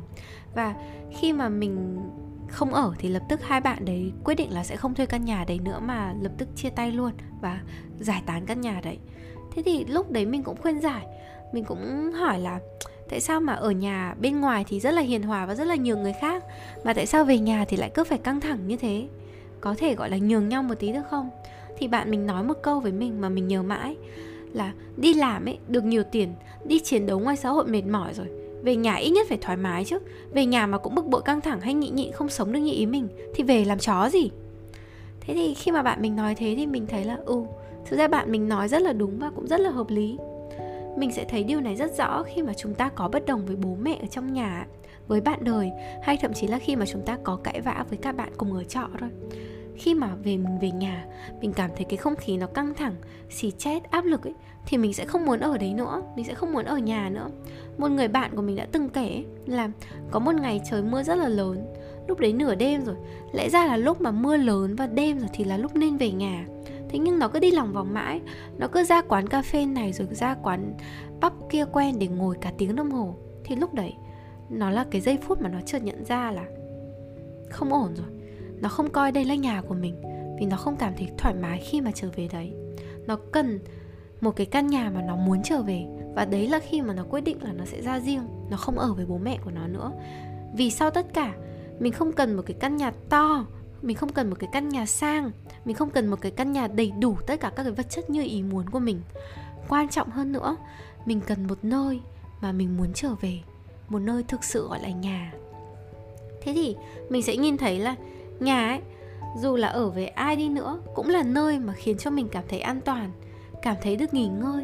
Và 0.56 0.76
khi 1.20 1.34
mà 1.34 1.50
mình 1.50 2.00
không 2.48 2.74
ở 2.74 2.94
thì 3.00 3.10
lập 3.10 3.24
tức 3.30 3.40
hai 3.44 3.62
bạn 3.62 3.86
đấy 3.86 4.12
quyết 4.24 4.36
định 4.36 4.54
là 4.54 4.64
sẽ 4.64 4.76
không 4.76 4.94
thuê 4.94 5.06
căn 5.06 5.26
nhà 5.26 5.46
đấy 5.48 5.60
nữa 5.60 5.80
mà 5.82 6.14
lập 6.22 6.32
tức 6.38 6.48
chia 6.56 6.70
tay 6.70 6.92
luôn 6.92 7.12
và 7.42 7.62
giải 8.00 8.24
tán 8.26 8.46
căn 8.46 8.62
nhà 8.62 8.82
đấy. 8.84 9.00
Thế 9.52 9.64
thì 9.66 9.86
lúc 9.86 10.12
đấy 10.12 10.26
mình 10.26 10.44
cũng 10.44 10.62
khuyên 10.62 10.80
giải. 10.80 11.06
Mình 11.54 11.64
cũng 11.64 12.12
hỏi 12.12 12.40
là 12.40 12.60
tại 13.10 13.20
sao 13.20 13.42
mà 13.42 13.54
ở 13.54 13.72
nhà 13.72 14.16
bên 14.22 14.40
ngoài 14.40 14.66
thì 14.68 14.80
rất 14.80 14.92
là 14.92 15.02
hiền 15.02 15.24
hòa 15.24 15.46
và 15.46 15.56
rất 15.56 15.68
là 15.68 15.76
nhiều 15.76 15.98
người 15.98 16.14
khác, 16.22 16.44
mà 16.84 16.94
tại 16.94 17.06
sao 17.06 17.26
về 17.26 17.40
nhà 17.40 17.66
thì 17.66 17.78
lại 17.78 17.92
cứ 17.94 18.04
phải 18.04 18.18
căng 18.18 18.42
thẳng 18.42 18.68
như 18.68 18.78
thế? 18.78 19.08
Có 19.62 19.76
thể 19.78 19.96
gọi 19.96 20.10
là 20.10 20.18
nhường 20.18 20.50
nhau 20.50 20.64
một 20.64 20.76
tí 20.80 20.92
được 20.92 21.04
không? 21.10 21.30
Thì 21.78 21.88
bạn 21.88 22.12
mình 22.12 22.26
nói 22.26 22.44
một 22.44 22.58
câu 22.62 22.80
với 22.80 22.92
mình 22.92 23.22
mà 23.22 23.30
mình 23.30 23.48
nhớ 23.48 23.64
mãi 23.64 23.96
là 24.54 24.74
đi 24.98 25.14
làm 25.14 25.46
ấy, 25.46 25.58
được 25.68 25.84
nhiều 25.84 26.04
tiền, 26.04 26.34
đi 26.66 26.80
chiến 26.80 27.06
đấu 27.06 27.20
ngoài 27.20 27.38
xã 27.38 27.50
hội 27.50 27.66
mệt 27.66 27.86
mỏi 27.86 28.14
rồi. 28.14 28.28
Về 28.64 28.76
nhà 28.76 28.96
ít 28.96 29.10
nhất 29.10 29.28
phải 29.30 29.38
thoải 29.42 29.58
mái 29.58 29.86
chứ. 29.86 30.00
Về 30.34 30.46
nhà 30.46 30.68
mà 30.68 30.78
cũng 30.78 30.96
bực 30.96 31.06
bội 31.06 31.22
căng 31.22 31.42
thẳng 31.42 31.62
hay 31.62 31.74
nhị 31.74 31.90
nhị 31.90 32.12
không 32.12 32.30
sống 32.30 32.54
được 32.54 32.60
như 32.60 32.74
ý 32.74 32.86
mình 32.86 33.08
thì 33.36 33.44
về 33.44 33.66
làm 33.66 33.80
chó 33.80 34.10
gì? 34.10 34.30
Thế 35.22 35.34
thì 35.34 35.54
khi 35.54 35.72
mà 35.72 35.84
bạn 35.84 36.02
mình 36.02 36.16
nói 36.16 36.36
thế 36.36 36.54
thì 36.58 36.66
mình 36.66 36.88
thấy 36.88 37.04
là 37.04 37.18
ừ 37.26 37.44
thực 37.86 37.98
ra 37.98 38.08
bạn 38.08 38.32
mình 38.32 38.50
nói 38.50 38.68
rất 38.68 38.82
là 38.82 38.94
đúng 38.94 39.20
và 39.20 39.32
cũng 39.36 39.48
rất 39.48 39.60
là 39.60 39.70
hợp 39.70 39.90
lý 39.90 40.18
mình 40.98 41.12
sẽ 41.12 41.26
thấy 41.26 41.44
điều 41.44 41.62
này 41.62 41.76
rất 41.76 41.98
rõ 41.98 42.24
khi 42.24 42.42
mà 42.42 42.54
chúng 42.54 42.74
ta 42.74 42.90
có 42.90 43.08
bất 43.08 43.26
đồng 43.26 43.46
với 43.46 43.56
bố 43.56 43.76
mẹ 43.82 43.98
ở 44.02 44.08
trong 44.08 44.34
nhà. 44.34 44.66
Với 45.08 45.22
bạn 45.22 45.44
đời, 45.44 45.72
hay 46.02 46.18
thậm 46.22 46.34
chí 46.34 46.48
là 46.48 46.60
khi 46.60 46.76
mà 46.76 46.86
chúng 46.86 47.02
ta 47.06 47.18
có 47.24 47.36
cãi 47.36 47.62
vã 47.62 47.86
với 47.90 47.98
các 47.98 48.16
bạn 48.16 48.32
cùng 48.38 48.54
ở 48.54 48.64
trọ 48.64 48.88
thôi. 49.00 49.10
Khi 49.76 49.94
mà 49.94 50.16
về 50.16 50.38
mình 50.38 50.60
về 50.62 50.72
nhà, 50.72 51.06
mình 51.42 51.54
cảm 51.54 51.70
thấy 51.76 51.86
cái 51.90 51.98
không 51.98 52.16
khí 52.16 52.38
nó 52.38 52.48
căng 52.48 52.74
thẳng, 52.74 52.96
xì 53.30 53.52
chết, 53.52 53.84
áp 53.92 54.06
lực 54.06 54.24
ấy, 54.24 54.34
thì 54.66 54.78
mình 54.78 54.94
sẽ 54.94 55.06
không 55.06 55.26
muốn 55.26 55.40
ở 55.40 55.58
đấy 55.58 55.74
nữa, 55.74 56.02
mình 56.16 56.26
sẽ 56.26 56.34
không 56.34 56.54
muốn 56.54 56.66
ở 56.66 56.78
nhà 56.78 57.10
nữa. 57.10 57.30
Một 57.78 57.88
người 57.88 58.08
bạn 58.08 58.32
của 58.36 58.42
mình 58.42 58.56
đã 58.56 58.68
từng 58.72 58.90
kể 58.90 59.24
là 59.46 59.70
có 60.12 60.20
một 60.20 60.36
ngày 60.36 60.62
trời 60.70 60.84
mưa 60.84 61.04
rất 61.04 61.16
là 61.16 61.30
lớn. 61.30 61.66
Lúc 62.08 62.20
đấy 62.20 62.34
nửa 62.34 62.56
đêm 62.56 62.86
rồi, 62.86 62.96
lẽ 63.34 63.50
ra 63.50 63.66
là 63.66 63.78
lúc 63.78 64.02
mà 64.02 64.12
mưa 64.12 64.38
lớn 64.38 64.76
và 64.76 64.88
đêm 64.88 65.20
rồi 65.20 65.30
thì 65.34 65.44
là 65.44 65.58
lúc 65.58 65.76
nên 65.76 65.98
về 65.98 66.12
nhà 66.12 66.46
thế 66.94 67.00
nhưng 67.00 67.20
nó 67.20 67.28
cứ 67.28 67.40
đi 67.40 67.52
lòng 67.52 67.74
vòng 67.74 67.94
mãi. 67.94 68.22
Nó 68.58 68.68
cứ 68.68 68.84
ra 68.84 69.02
quán 69.02 69.28
cà 69.28 69.42
phê 69.42 69.66
này 69.66 69.94
rồi 69.94 70.08
ra 70.12 70.36
quán 70.44 70.74
pub 71.22 71.34
kia 71.50 71.66
quen 71.72 72.00
để 72.00 72.08
ngồi 72.08 72.36
cả 72.42 72.52
tiếng 72.58 72.76
đồng 72.76 72.92
hồ. 72.92 73.16
Thì 73.44 73.56
lúc 73.56 73.74
đấy, 73.74 73.94
nó 74.50 74.70
là 74.70 74.86
cái 74.92 75.02
giây 75.02 75.18
phút 75.22 75.42
mà 75.42 75.50
nó 75.50 75.62
chợt 75.66 75.84
nhận 75.84 76.06
ra 76.06 76.32
là 76.32 76.46
không 77.50 77.74
ổn 77.74 77.94
rồi. 77.96 78.08
Nó 78.62 78.70
không 78.70 78.90
coi 78.90 79.12
đây 79.12 79.26
là 79.26 79.36
nhà 79.36 79.62
của 79.62 79.74
mình 79.74 79.96
vì 80.40 80.46
nó 80.46 80.58
không 80.58 80.76
cảm 80.76 80.94
thấy 80.98 81.10
thoải 81.18 81.36
mái 81.36 81.60
khi 81.60 81.82
mà 81.82 81.92
trở 81.96 82.10
về 82.16 82.28
đấy. 82.32 82.54
Nó 83.08 83.18
cần 83.32 83.60
một 84.22 84.32
cái 84.32 84.46
căn 84.46 84.68
nhà 84.68 84.92
mà 84.96 85.02
nó 85.02 85.16
muốn 85.16 85.44
trở 85.44 85.62
về 85.62 85.86
và 86.16 86.26
đấy 86.26 86.48
là 86.48 86.60
khi 86.60 86.82
mà 86.82 86.94
nó 86.94 87.04
quyết 87.10 87.22
định 87.22 87.44
là 87.44 87.54
nó 87.54 87.66
sẽ 87.66 87.82
ra 87.82 88.00
riêng, 88.00 88.28
nó 88.50 88.58
không 88.58 88.80
ở 88.80 88.94
với 88.94 89.06
bố 89.06 89.18
mẹ 89.18 89.38
của 89.46 89.52
nó 89.52 89.68
nữa. 89.68 89.92
Vì 90.56 90.72
sau 90.72 90.92
tất 90.92 91.14
cả, 91.14 91.34
mình 91.80 91.94
không 91.94 92.12
cần 92.12 92.34
một 92.34 92.44
cái 92.46 92.58
căn 92.60 92.78
nhà 92.78 92.92
to 93.10 93.46
mình 93.84 93.98
không 93.98 94.12
cần 94.12 94.30
một 94.30 94.36
cái 94.40 94.50
căn 94.54 94.70
nhà 94.70 94.86
sang, 94.86 95.32
mình 95.66 95.76
không 95.76 95.90
cần 95.90 96.08
một 96.08 96.22
cái 96.22 96.32
căn 96.32 96.52
nhà 96.52 96.68
đầy 96.68 96.92
đủ 97.00 97.16
tất 97.28 97.40
cả 97.40 97.52
các 97.56 97.64
cái 97.64 97.72
vật 97.72 97.90
chất 97.90 98.10
như 98.10 98.24
ý 98.24 98.44
muốn 98.44 98.70
của 98.70 98.80
mình. 98.80 99.02
Quan 99.70 99.90
trọng 99.90 100.10
hơn 100.10 100.32
nữa, 100.32 100.56
mình 101.06 101.22
cần 101.22 101.48
một 101.48 101.58
nơi 101.62 102.00
mà 102.42 102.52
mình 102.52 102.78
muốn 102.78 102.94
trở 102.94 103.16
về, 103.22 103.40
một 103.90 104.00
nơi 104.00 104.24
thực 104.28 104.44
sự 104.44 104.68
gọi 104.68 104.82
là 104.82 104.90
nhà. 104.90 105.34
Thế 106.42 106.54
thì 106.54 106.76
mình 107.10 107.22
sẽ 107.22 107.38
nhìn 107.38 107.58
thấy 107.58 107.80
là 107.80 107.96
nhà 108.40 108.68
ấy, 108.68 108.80
dù 109.42 109.56
là 109.56 109.68
ở 109.68 109.90
với 109.90 110.08
ai 110.08 110.36
đi 110.36 110.50
nữa, 110.50 110.80
cũng 110.96 111.10
là 111.10 111.24
nơi 111.24 111.60
mà 111.60 111.74
khiến 111.74 111.98
cho 111.98 112.12
mình 112.12 112.28
cảm 112.32 112.44
thấy 112.50 112.60
an 112.60 112.82
toàn, 112.82 113.12
cảm 113.62 113.76
thấy 113.82 113.96
được 113.96 114.14
nghỉ 114.14 114.28
ngơi, 114.28 114.64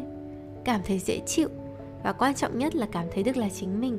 cảm 0.64 0.80
thấy 0.86 0.98
dễ 0.98 1.20
chịu 1.26 1.48
và 2.02 2.12
quan 2.12 2.34
trọng 2.34 2.58
nhất 2.58 2.76
là 2.76 2.86
cảm 2.92 3.06
thấy 3.14 3.22
được 3.22 3.36
là 3.36 3.48
chính 3.48 3.80
mình. 3.80 3.98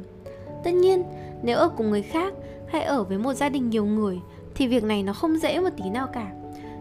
Tất 0.63 0.71
nhiên, 0.73 1.03
nếu 1.43 1.57
ở 1.57 1.69
cùng 1.69 1.89
người 1.89 2.01
khác 2.01 2.33
hay 2.67 2.81
ở 2.81 3.03
với 3.03 3.17
một 3.17 3.33
gia 3.33 3.49
đình 3.49 3.69
nhiều 3.69 3.85
người 3.85 4.19
thì 4.55 4.67
việc 4.67 4.83
này 4.83 5.03
nó 5.03 5.13
không 5.13 5.37
dễ 5.37 5.59
một 5.59 5.69
tí 5.77 5.89
nào 5.89 6.07
cả. 6.07 6.31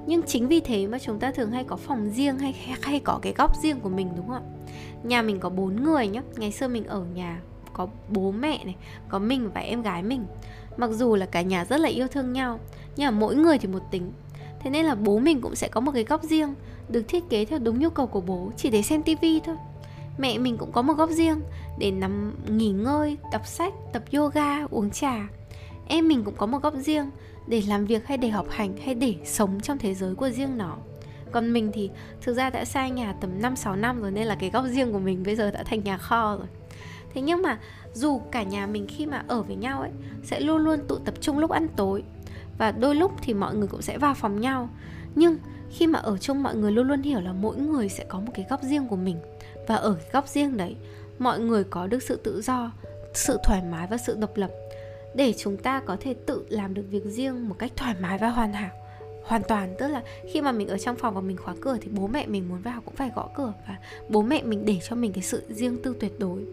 Nhưng 0.06 0.22
chính 0.22 0.48
vì 0.48 0.60
thế 0.60 0.86
mà 0.86 0.98
chúng 0.98 1.18
ta 1.18 1.30
thường 1.30 1.50
hay 1.50 1.64
có 1.64 1.76
phòng 1.76 2.10
riêng 2.10 2.38
hay 2.38 2.52
hay 2.82 3.00
có 3.00 3.18
cái 3.22 3.32
góc 3.36 3.56
riêng 3.62 3.80
của 3.80 3.88
mình, 3.88 4.08
đúng 4.16 4.28
không 4.28 4.36
ạ? 4.36 4.50
Nhà 5.02 5.22
mình 5.22 5.40
có 5.40 5.48
bốn 5.48 5.84
người 5.84 6.08
nhá. 6.08 6.22
Ngày 6.36 6.52
xưa 6.52 6.68
mình 6.68 6.84
ở 6.84 7.04
nhà 7.14 7.40
có 7.72 7.88
bố 8.08 8.30
mẹ 8.30 8.64
này, 8.64 8.76
có 9.08 9.18
mình 9.18 9.50
và 9.54 9.60
em 9.60 9.82
gái 9.82 10.02
mình. 10.02 10.24
Mặc 10.76 10.90
dù 10.90 11.16
là 11.16 11.26
cả 11.26 11.42
nhà 11.42 11.64
rất 11.64 11.80
là 11.80 11.88
yêu 11.88 12.06
thương 12.08 12.32
nhau, 12.32 12.60
nhưng 12.96 13.06
mà 13.06 13.20
mỗi 13.20 13.36
người 13.36 13.58
thì 13.58 13.68
một 13.68 13.82
tính. 13.90 14.12
Thế 14.60 14.70
nên 14.70 14.84
là 14.86 14.94
bố 14.94 15.18
mình 15.18 15.40
cũng 15.40 15.54
sẽ 15.54 15.68
có 15.68 15.80
một 15.80 15.92
cái 15.92 16.04
góc 16.04 16.22
riêng, 16.22 16.54
được 16.88 17.02
thiết 17.08 17.28
kế 17.28 17.44
theo 17.44 17.58
đúng 17.58 17.78
nhu 17.78 17.90
cầu 17.90 18.06
của 18.06 18.20
bố, 18.20 18.50
chỉ 18.56 18.70
để 18.70 18.82
xem 18.82 19.02
tivi 19.02 19.40
thôi. 19.40 19.56
Mẹ 20.18 20.38
mình 20.38 20.56
cũng 20.56 20.72
có 20.72 20.82
một 20.82 20.94
góc 20.94 21.10
riêng, 21.10 21.40
để 21.78 21.90
nằm 21.90 22.34
nghỉ 22.48 22.70
ngơi, 22.70 23.16
đọc 23.32 23.46
sách, 23.46 23.74
tập 23.92 24.02
yoga, 24.12 24.64
uống 24.70 24.90
trà 24.90 25.28
em 25.90 26.08
mình 26.08 26.24
cũng 26.24 26.34
có 26.36 26.46
một 26.46 26.62
góc 26.62 26.74
riêng 26.74 27.10
để 27.46 27.62
làm 27.68 27.86
việc 27.86 28.06
hay 28.06 28.18
để 28.18 28.28
học 28.28 28.46
hành 28.50 28.76
hay 28.76 28.94
để 28.94 29.14
sống 29.24 29.60
trong 29.60 29.78
thế 29.78 29.94
giới 29.94 30.14
của 30.14 30.30
riêng 30.30 30.58
nó. 30.58 30.76
Còn 31.32 31.52
mình 31.52 31.70
thì 31.74 31.90
thực 32.22 32.34
ra 32.34 32.50
đã 32.50 32.64
xa 32.64 32.88
nhà 32.88 33.14
tầm 33.20 33.40
5-6 33.40 33.80
năm 33.80 34.02
rồi 34.02 34.10
nên 34.10 34.26
là 34.26 34.34
cái 34.34 34.50
góc 34.50 34.64
riêng 34.64 34.92
của 34.92 34.98
mình 34.98 35.22
bây 35.22 35.36
giờ 35.36 35.50
đã 35.50 35.62
thành 35.62 35.84
nhà 35.84 35.96
kho 35.98 36.36
rồi. 36.36 36.46
Thế 37.14 37.20
nhưng 37.20 37.42
mà 37.42 37.58
dù 37.94 38.18
cả 38.18 38.42
nhà 38.42 38.66
mình 38.66 38.86
khi 38.88 39.06
mà 39.06 39.24
ở 39.28 39.42
với 39.42 39.56
nhau 39.56 39.80
ấy, 39.80 39.90
sẽ 40.22 40.40
luôn 40.40 40.58
luôn 40.58 40.80
tụ 40.88 40.96
tập 40.98 41.14
trung 41.20 41.38
lúc 41.38 41.50
ăn 41.50 41.68
tối 41.76 42.02
và 42.58 42.72
đôi 42.72 42.94
lúc 42.94 43.12
thì 43.22 43.34
mọi 43.34 43.54
người 43.54 43.68
cũng 43.68 43.82
sẽ 43.82 43.98
vào 43.98 44.14
phòng 44.14 44.40
nhau. 44.40 44.68
Nhưng 45.14 45.38
khi 45.70 45.86
mà 45.86 45.98
ở 45.98 46.18
chung 46.18 46.42
mọi 46.42 46.54
người 46.54 46.72
luôn 46.72 46.88
luôn 46.88 47.02
hiểu 47.02 47.20
là 47.20 47.32
mỗi 47.32 47.56
người 47.56 47.88
sẽ 47.88 48.04
có 48.08 48.20
một 48.20 48.32
cái 48.34 48.46
góc 48.50 48.62
riêng 48.62 48.88
của 48.88 48.96
mình. 48.96 49.16
Và 49.66 49.74
ở 49.74 49.94
cái 49.94 50.10
góc 50.12 50.28
riêng 50.28 50.56
đấy, 50.56 50.76
mọi 51.18 51.40
người 51.40 51.64
có 51.64 51.86
được 51.86 52.02
sự 52.02 52.16
tự 52.16 52.42
do, 52.42 52.72
sự 53.14 53.38
thoải 53.44 53.62
mái 53.70 53.86
và 53.86 53.96
sự 53.96 54.16
độc 54.20 54.36
lập 54.36 54.50
để 55.14 55.34
chúng 55.38 55.56
ta 55.56 55.80
có 55.86 55.96
thể 56.00 56.14
tự 56.26 56.44
làm 56.48 56.74
được 56.74 56.84
việc 56.90 57.04
riêng 57.04 57.48
một 57.48 57.54
cách 57.58 57.72
thoải 57.76 57.94
mái 58.00 58.18
và 58.18 58.28
hoàn 58.28 58.52
hảo, 58.52 58.70
hoàn 59.24 59.42
toàn. 59.42 59.74
Tức 59.78 59.88
là 59.88 60.02
khi 60.32 60.40
mà 60.40 60.52
mình 60.52 60.68
ở 60.68 60.78
trong 60.78 60.96
phòng 60.96 61.14
và 61.14 61.20
mình 61.20 61.36
khóa 61.36 61.54
cửa 61.60 61.76
thì 61.80 61.88
bố 61.92 62.06
mẹ 62.06 62.26
mình 62.26 62.48
muốn 62.48 62.58
vào 62.58 62.80
cũng 62.84 62.94
phải 62.94 63.10
gõ 63.16 63.28
cửa 63.34 63.52
và 63.68 63.76
bố 64.08 64.22
mẹ 64.22 64.42
mình 64.42 64.64
để 64.64 64.78
cho 64.88 64.96
mình 64.96 65.12
cái 65.12 65.22
sự 65.22 65.42
riêng 65.48 65.78
tư 65.82 65.96
tuyệt 66.00 66.18
đối. 66.18 66.44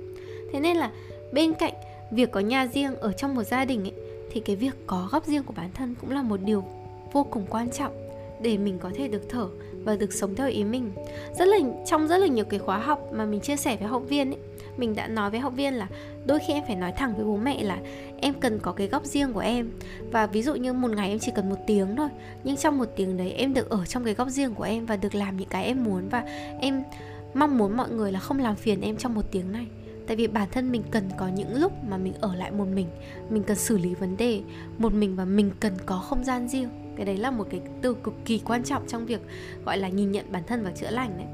Thế 0.52 0.60
nên 0.60 0.78
là 0.78 0.92
bên 1.32 1.54
cạnh 1.54 1.74
việc 2.12 2.32
có 2.32 2.40
nhà 2.40 2.68
riêng 2.68 2.96
ở 2.96 3.12
trong 3.12 3.36
một 3.36 3.44
gia 3.44 3.66
đình 3.66 3.84
ấy, 3.84 3.94
thì 4.32 4.40
cái 4.40 4.56
việc 4.56 4.74
có 4.88 5.10
góc 5.12 5.26
riêng 5.26 5.44
của 5.44 5.54
bản 5.58 5.70
thân 5.74 5.96
cũng 6.02 6.12
là 6.12 6.22
một 6.22 6.40
điều 6.44 6.64
vô 7.12 7.24
cùng 7.24 7.46
quan 7.50 7.72
trọng 7.72 8.10
để 8.42 8.58
mình 8.58 8.80
có 8.80 8.92
thể 8.96 9.08
được 9.08 9.30
thở 9.30 9.48
và 9.84 9.96
được 9.96 10.14
sống 10.14 10.36
theo 10.36 10.48
ý 10.48 10.64
mình. 10.64 10.92
Rất 11.40 11.46
là, 11.48 11.58
trong 11.86 12.08
rất 12.08 12.18
là 12.18 12.28
nhiều 12.28 12.46
cái 12.46 12.60
khóa 12.60 12.78
học 12.78 13.10
mà 13.12 13.26
mình 13.26 13.40
chia 13.40 13.56
sẻ 13.56 13.78
với 13.78 13.88
học 13.88 14.04
viên 14.10 14.32
ấy, 14.32 14.40
mình 14.78 14.96
đã 14.96 15.08
nói 15.08 15.30
với 15.30 15.40
học 15.40 15.54
viên 15.56 15.74
là 15.74 15.88
đôi 16.26 16.40
khi 16.48 16.54
em 16.54 16.64
phải 16.68 16.76
nói 16.76 16.92
thẳng 16.92 17.16
với 17.16 17.26
bố 17.26 17.38
mẹ 17.38 17.64
là 17.64 17.78
em 18.22 18.34
cần 18.40 18.60
có 18.60 18.72
cái 18.72 18.88
góc 18.88 19.06
riêng 19.06 19.34
của 19.34 19.40
em. 19.40 19.72
Và 20.12 20.28
ví 20.28 20.44
dụ 20.44 20.56
như 20.56 20.74
một 20.74 20.92
ngày 20.92 21.10
em 21.10 21.20
chỉ 21.20 21.32
cần 21.36 21.50
một 21.50 21.60
tiếng 21.68 21.96
thôi, 21.96 22.10
nhưng 22.44 22.58
trong 22.58 22.78
một 22.78 22.90
tiếng 22.96 23.18
đấy 23.18 23.32
em 23.32 23.54
được 23.54 23.70
ở 23.70 23.86
trong 23.86 24.04
cái 24.04 24.14
góc 24.14 24.30
riêng 24.30 24.54
của 24.54 24.64
em 24.64 24.86
và 24.86 24.98
được 24.98 25.16
làm 25.16 25.38
những 25.38 25.50
cái 25.50 25.66
em 25.66 25.84
muốn. 25.84 26.10
Và 26.10 26.24
em 26.60 26.84
mong 27.34 27.58
muốn 27.58 27.78
mọi 27.78 27.90
người 27.90 28.12
là 28.12 28.20
không 28.20 28.40
làm 28.40 28.56
phiền 28.56 28.82
em 28.82 28.98
trong 28.98 29.16
một 29.16 29.32
tiếng 29.32 29.52
này. 29.52 29.68
Tại 30.08 30.16
vì 30.16 30.28
bản 30.28 30.48
thân 30.52 30.72
mình 30.72 30.84
cần 30.92 31.10
có 31.18 31.28
những 31.28 31.56
lúc 31.56 31.72
mà 31.88 31.98
mình 31.98 32.14
ở 32.22 32.36
lại 32.36 32.52
một 32.52 32.66
mình 32.66 32.88
mình 33.30 33.44
cần 33.44 33.58
xử 33.58 33.78
lý 33.78 33.94
vấn 33.94 34.18
đề 34.18 34.42
một 34.78 34.94
mình 34.94 35.16
và 35.16 35.26
mình 35.26 35.52
cần 35.60 35.74
có 35.86 35.98
không 35.98 36.24
gian 36.24 36.48
riêng. 36.48 36.70
Cái 36.96 37.06
đấy 37.06 37.18
là 37.18 37.32
một 37.32 37.48
cái 37.50 37.62
từ 37.82 37.94
cực 38.04 38.14
kỳ 38.26 38.40
quan 38.40 38.64
trọng 38.64 38.88
trong 38.88 39.06
việc 39.06 39.22
gọi 39.66 39.78
là 39.78 39.88
nhìn 39.88 40.12
nhận 40.12 40.32
bản 40.32 40.44
thân 40.48 40.64
và 40.64 40.72
chữa 40.72 40.90
lành 40.90 41.18
đấy. 41.18 41.28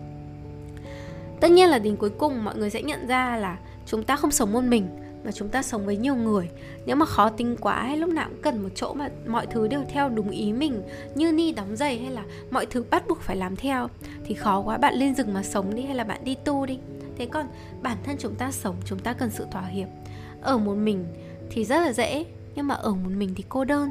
Tất 1.39 1.51
nhiên 1.51 1.69
là 1.69 1.79
đến 1.79 1.95
cuối 1.95 2.09
cùng 2.09 2.43
mọi 2.43 2.55
người 2.55 2.69
sẽ 2.69 2.81
nhận 2.81 3.07
ra 3.07 3.37
là 3.37 3.57
chúng 3.85 4.03
ta 4.03 4.15
không 4.15 4.31
sống 4.31 4.53
một 4.53 4.63
mình 4.63 4.87
mà 5.23 5.31
chúng 5.31 5.49
ta 5.49 5.63
sống 5.63 5.85
với 5.85 5.97
nhiều 5.97 6.15
người. 6.15 6.49
Nếu 6.85 6.95
mà 6.95 7.05
khó 7.05 7.29
tính 7.29 7.55
quá 7.61 7.83
hay 7.83 7.97
lúc 7.97 8.09
nào 8.09 8.29
cũng 8.29 8.41
cần 8.41 8.63
một 8.63 8.69
chỗ 8.75 8.93
mà 8.93 9.09
mọi 9.27 9.47
thứ 9.47 9.67
đều 9.67 9.83
theo 9.89 10.09
đúng 10.09 10.29
ý 10.29 10.53
mình, 10.53 10.81
như 11.15 11.31
ni 11.31 11.51
đóng 11.51 11.75
giày 11.75 11.99
hay 11.99 12.11
là 12.11 12.23
mọi 12.51 12.65
thứ 12.65 12.85
bắt 12.89 13.07
buộc 13.07 13.21
phải 13.21 13.35
làm 13.35 13.55
theo, 13.55 13.87
thì 14.25 14.35
khó 14.35 14.59
quá. 14.59 14.77
Bạn 14.77 14.93
lên 14.93 15.15
rừng 15.15 15.33
mà 15.33 15.43
sống 15.43 15.75
đi 15.75 15.81
hay 15.81 15.95
là 15.95 16.03
bạn 16.03 16.23
đi 16.23 16.35
tu 16.35 16.65
đi. 16.65 16.79
Thế 17.17 17.25
còn 17.25 17.45
bản 17.81 17.97
thân 18.03 18.15
chúng 18.19 18.35
ta 18.35 18.51
sống, 18.51 18.75
chúng 18.85 18.99
ta 18.99 19.13
cần 19.13 19.29
sự 19.29 19.45
thỏa 19.51 19.65
hiệp. 19.65 19.87
Ở 20.41 20.57
một 20.57 20.75
mình 20.75 21.05
thì 21.49 21.65
rất 21.65 21.79
là 21.79 21.93
dễ, 21.93 22.25
nhưng 22.55 22.67
mà 22.67 22.75
ở 22.75 22.91
một 22.91 23.11
mình 23.17 23.33
thì 23.35 23.43
cô 23.49 23.65
đơn. 23.65 23.89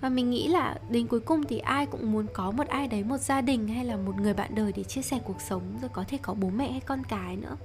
Và 0.00 0.08
mình 0.08 0.30
nghĩ 0.30 0.48
là 0.48 0.76
đến 0.90 1.06
cuối 1.06 1.20
cùng 1.20 1.44
thì 1.44 1.58
ai 1.58 1.86
cũng 1.86 2.12
muốn 2.12 2.26
có 2.32 2.50
một 2.50 2.66
ai 2.68 2.88
đấy, 2.88 3.04
một 3.04 3.18
gia 3.18 3.40
đình 3.40 3.68
hay 3.68 3.84
là 3.84 3.96
một 3.96 4.20
người 4.20 4.34
bạn 4.34 4.54
đời 4.54 4.72
để 4.76 4.82
chia 4.82 5.02
sẻ 5.02 5.18
cuộc 5.24 5.40
sống, 5.40 5.62
rồi 5.80 5.90
có 5.92 6.04
thể 6.08 6.18
có 6.22 6.34
bố 6.34 6.48
mẹ 6.50 6.70
hay 6.70 6.80
con 6.80 7.02
cái 7.08 7.36
nữa 7.36 7.56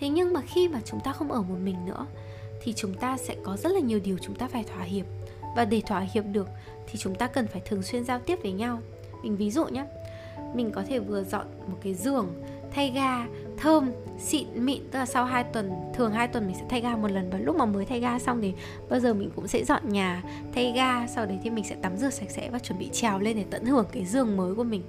thế 0.00 0.08
nhưng 0.08 0.32
mà 0.32 0.40
khi 0.40 0.68
mà 0.68 0.80
chúng 0.84 1.00
ta 1.00 1.12
không 1.12 1.32
ở 1.32 1.42
một 1.42 1.56
mình 1.64 1.76
nữa, 1.86 2.06
thì 2.62 2.72
chúng 2.72 2.94
ta 2.94 3.16
sẽ 3.16 3.36
có 3.44 3.56
rất 3.56 3.72
là 3.72 3.80
nhiều 3.80 4.00
điều 4.04 4.18
chúng 4.18 4.34
ta 4.34 4.48
phải 4.48 4.64
thỏa 4.64 4.82
hiệp. 4.82 5.06
Và 5.56 5.64
để 5.64 5.82
thỏa 5.86 6.00
hiệp 6.00 6.24
được, 6.32 6.48
thì 6.86 6.98
chúng 6.98 7.14
ta 7.14 7.26
cần 7.26 7.46
phải 7.46 7.62
thường 7.64 7.82
xuyên 7.82 8.04
giao 8.04 8.18
tiếp 8.18 8.38
với 8.42 8.52
nhau. 8.52 8.78
Mình 9.22 9.36
ví 9.36 9.50
dụ 9.50 9.64
nhé 9.64 9.84
mình 10.54 10.70
có 10.70 10.82
thể 10.88 10.98
vừa 10.98 11.24
dọn 11.24 11.46
một 11.66 11.76
cái 11.82 11.94
giường, 11.94 12.42
thay 12.70 12.90
ga 12.90 13.26
thơm, 13.56 13.90
xịn 14.18 14.46
mịn, 14.54 14.82
tức 14.90 14.98
là 14.98 15.06
sau 15.06 15.24
2 15.24 15.44
tuần, 15.44 15.70
thường 15.94 16.12
2 16.12 16.28
tuần 16.28 16.46
mình 16.46 16.56
sẽ 16.56 16.64
thay 16.68 16.80
ga 16.80 16.96
một 16.96 17.10
lần 17.10 17.30
và 17.30 17.38
lúc 17.38 17.56
mà 17.56 17.64
mới 17.64 17.84
thay 17.84 18.00
ga 18.00 18.18
xong 18.18 18.40
thì 18.42 18.52
bao 18.88 19.00
giờ 19.00 19.14
mình 19.14 19.30
cũng 19.36 19.48
sẽ 19.48 19.64
dọn 19.64 19.82
nhà, 19.88 20.22
thay 20.54 20.72
ga, 20.72 21.06
sau 21.06 21.26
đấy 21.26 21.38
thì 21.42 21.50
mình 21.50 21.64
sẽ 21.64 21.76
tắm 21.82 21.96
rửa 21.96 22.10
sạch 22.10 22.30
sẽ 22.30 22.50
và 22.50 22.58
chuẩn 22.58 22.78
bị 22.78 22.88
trèo 22.92 23.18
lên 23.18 23.36
để 23.36 23.44
tận 23.50 23.64
hưởng 23.64 23.86
cái 23.92 24.04
giường 24.04 24.36
mới 24.36 24.54
của 24.54 24.64
mình. 24.64 24.82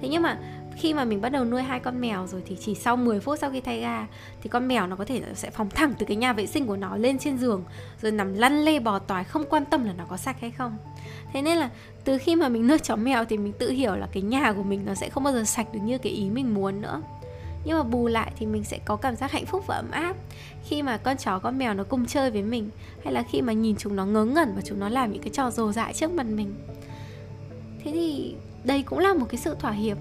Thế 0.00 0.08
nhưng 0.08 0.22
mà 0.22 0.38
khi 0.80 0.94
mà 0.94 1.04
mình 1.04 1.20
bắt 1.20 1.28
đầu 1.28 1.44
nuôi 1.44 1.62
hai 1.62 1.80
con 1.80 2.00
mèo 2.00 2.26
rồi 2.26 2.42
thì 2.46 2.56
chỉ 2.60 2.74
sau 2.74 2.96
10 2.96 3.20
phút 3.20 3.38
sau 3.38 3.50
khi 3.50 3.60
thay 3.60 3.80
ga, 3.80 4.06
thì 4.42 4.48
con 4.48 4.68
mèo 4.68 4.86
nó 4.86 4.96
có 4.96 5.04
thể 5.04 5.22
sẽ 5.34 5.50
phóng 5.50 5.70
thẳng 5.70 5.94
từ 5.98 6.06
cái 6.06 6.16
nhà 6.16 6.32
vệ 6.32 6.46
sinh 6.46 6.66
của 6.66 6.76
nó 6.76 6.96
lên 6.96 7.18
trên 7.18 7.38
giường, 7.38 7.64
rồi 8.02 8.12
nằm 8.12 8.34
lăn 8.34 8.64
lê 8.64 8.78
bò 8.78 8.98
toái 8.98 9.24
không 9.24 9.44
quan 9.50 9.64
tâm 9.64 9.84
là 9.84 9.92
nó 9.98 10.04
có 10.08 10.16
sạch 10.16 10.36
hay 10.40 10.50
không. 10.50 10.76
Thế 11.32 11.42
nên 11.42 11.58
là 11.58 11.70
từ 12.04 12.18
khi 12.18 12.36
mà 12.36 12.48
mình 12.48 12.66
nuôi 12.66 12.78
chó 12.78 12.96
mèo 12.96 13.24
thì 13.24 13.38
mình 13.38 13.52
tự 13.52 13.70
hiểu 13.70 13.96
là 13.96 14.08
cái 14.12 14.22
nhà 14.22 14.52
của 14.52 14.62
mình 14.62 14.82
nó 14.86 14.94
sẽ 14.94 15.08
không 15.08 15.24
bao 15.24 15.32
giờ 15.32 15.44
sạch 15.44 15.66
được 15.72 15.80
như 15.84 15.98
cái 15.98 16.12
ý 16.12 16.30
mình 16.30 16.54
muốn 16.54 16.80
nữa. 16.80 17.02
Nhưng 17.64 17.78
mà 17.78 17.82
bù 17.82 18.06
lại 18.06 18.32
thì 18.38 18.46
mình 18.46 18.64
sẽ 18.64 18.78
có 18.84 18.96
cảm 18.96 19.16
giác 19.16 19.32
hạnh 19.32 19.46
phúc 19.46 19.64
và 19.66 19.74
ấm 19.76 19.90
áp 19.90 20.16
khi 20.68 20.82
mà 20.82 20.96
con 20.96 21.16
chó, 21.16 21.38
con 21.38 21.58
mèo 21.58 21.74
nó 21.74 21.84
cùng 21.84 22.06
chơi 22.06 22.30
với 22.30 22.42
mình, 22.42 22.70
hay 23.04 23.12
là 23.14 23.22
khi 23.22 23.42
mà 23.42 23.52
nhìn 23.52 23.76
chúng 23.76 23.96
nó 23.96 24.04
ngớ 24.04 24.24
ngẩn 24.24 24.52
và 24.56 24.62
chúng 24.64 24.80
nó 24.80 24.88
làm 24.88 25.12
những 25.12 25.22
cái 25.22 25.30
trò 25.32 25.50
rồ 25.50 25.72
dại 25.72 25.94
trước 25.94 26.10
mặt 26.10 26.26
mình. 26.26 26.54
Thế 27.84 27.92
thì 27.92 28.34
đây 28.64 28.82
cũng 28.82 28.98
là 28.98 29.14
một 29.14 29.26
cái 29.30 29.40
sự 29.40 29.56
thỏa 29.58 29.72
hiệp 29.72 29.98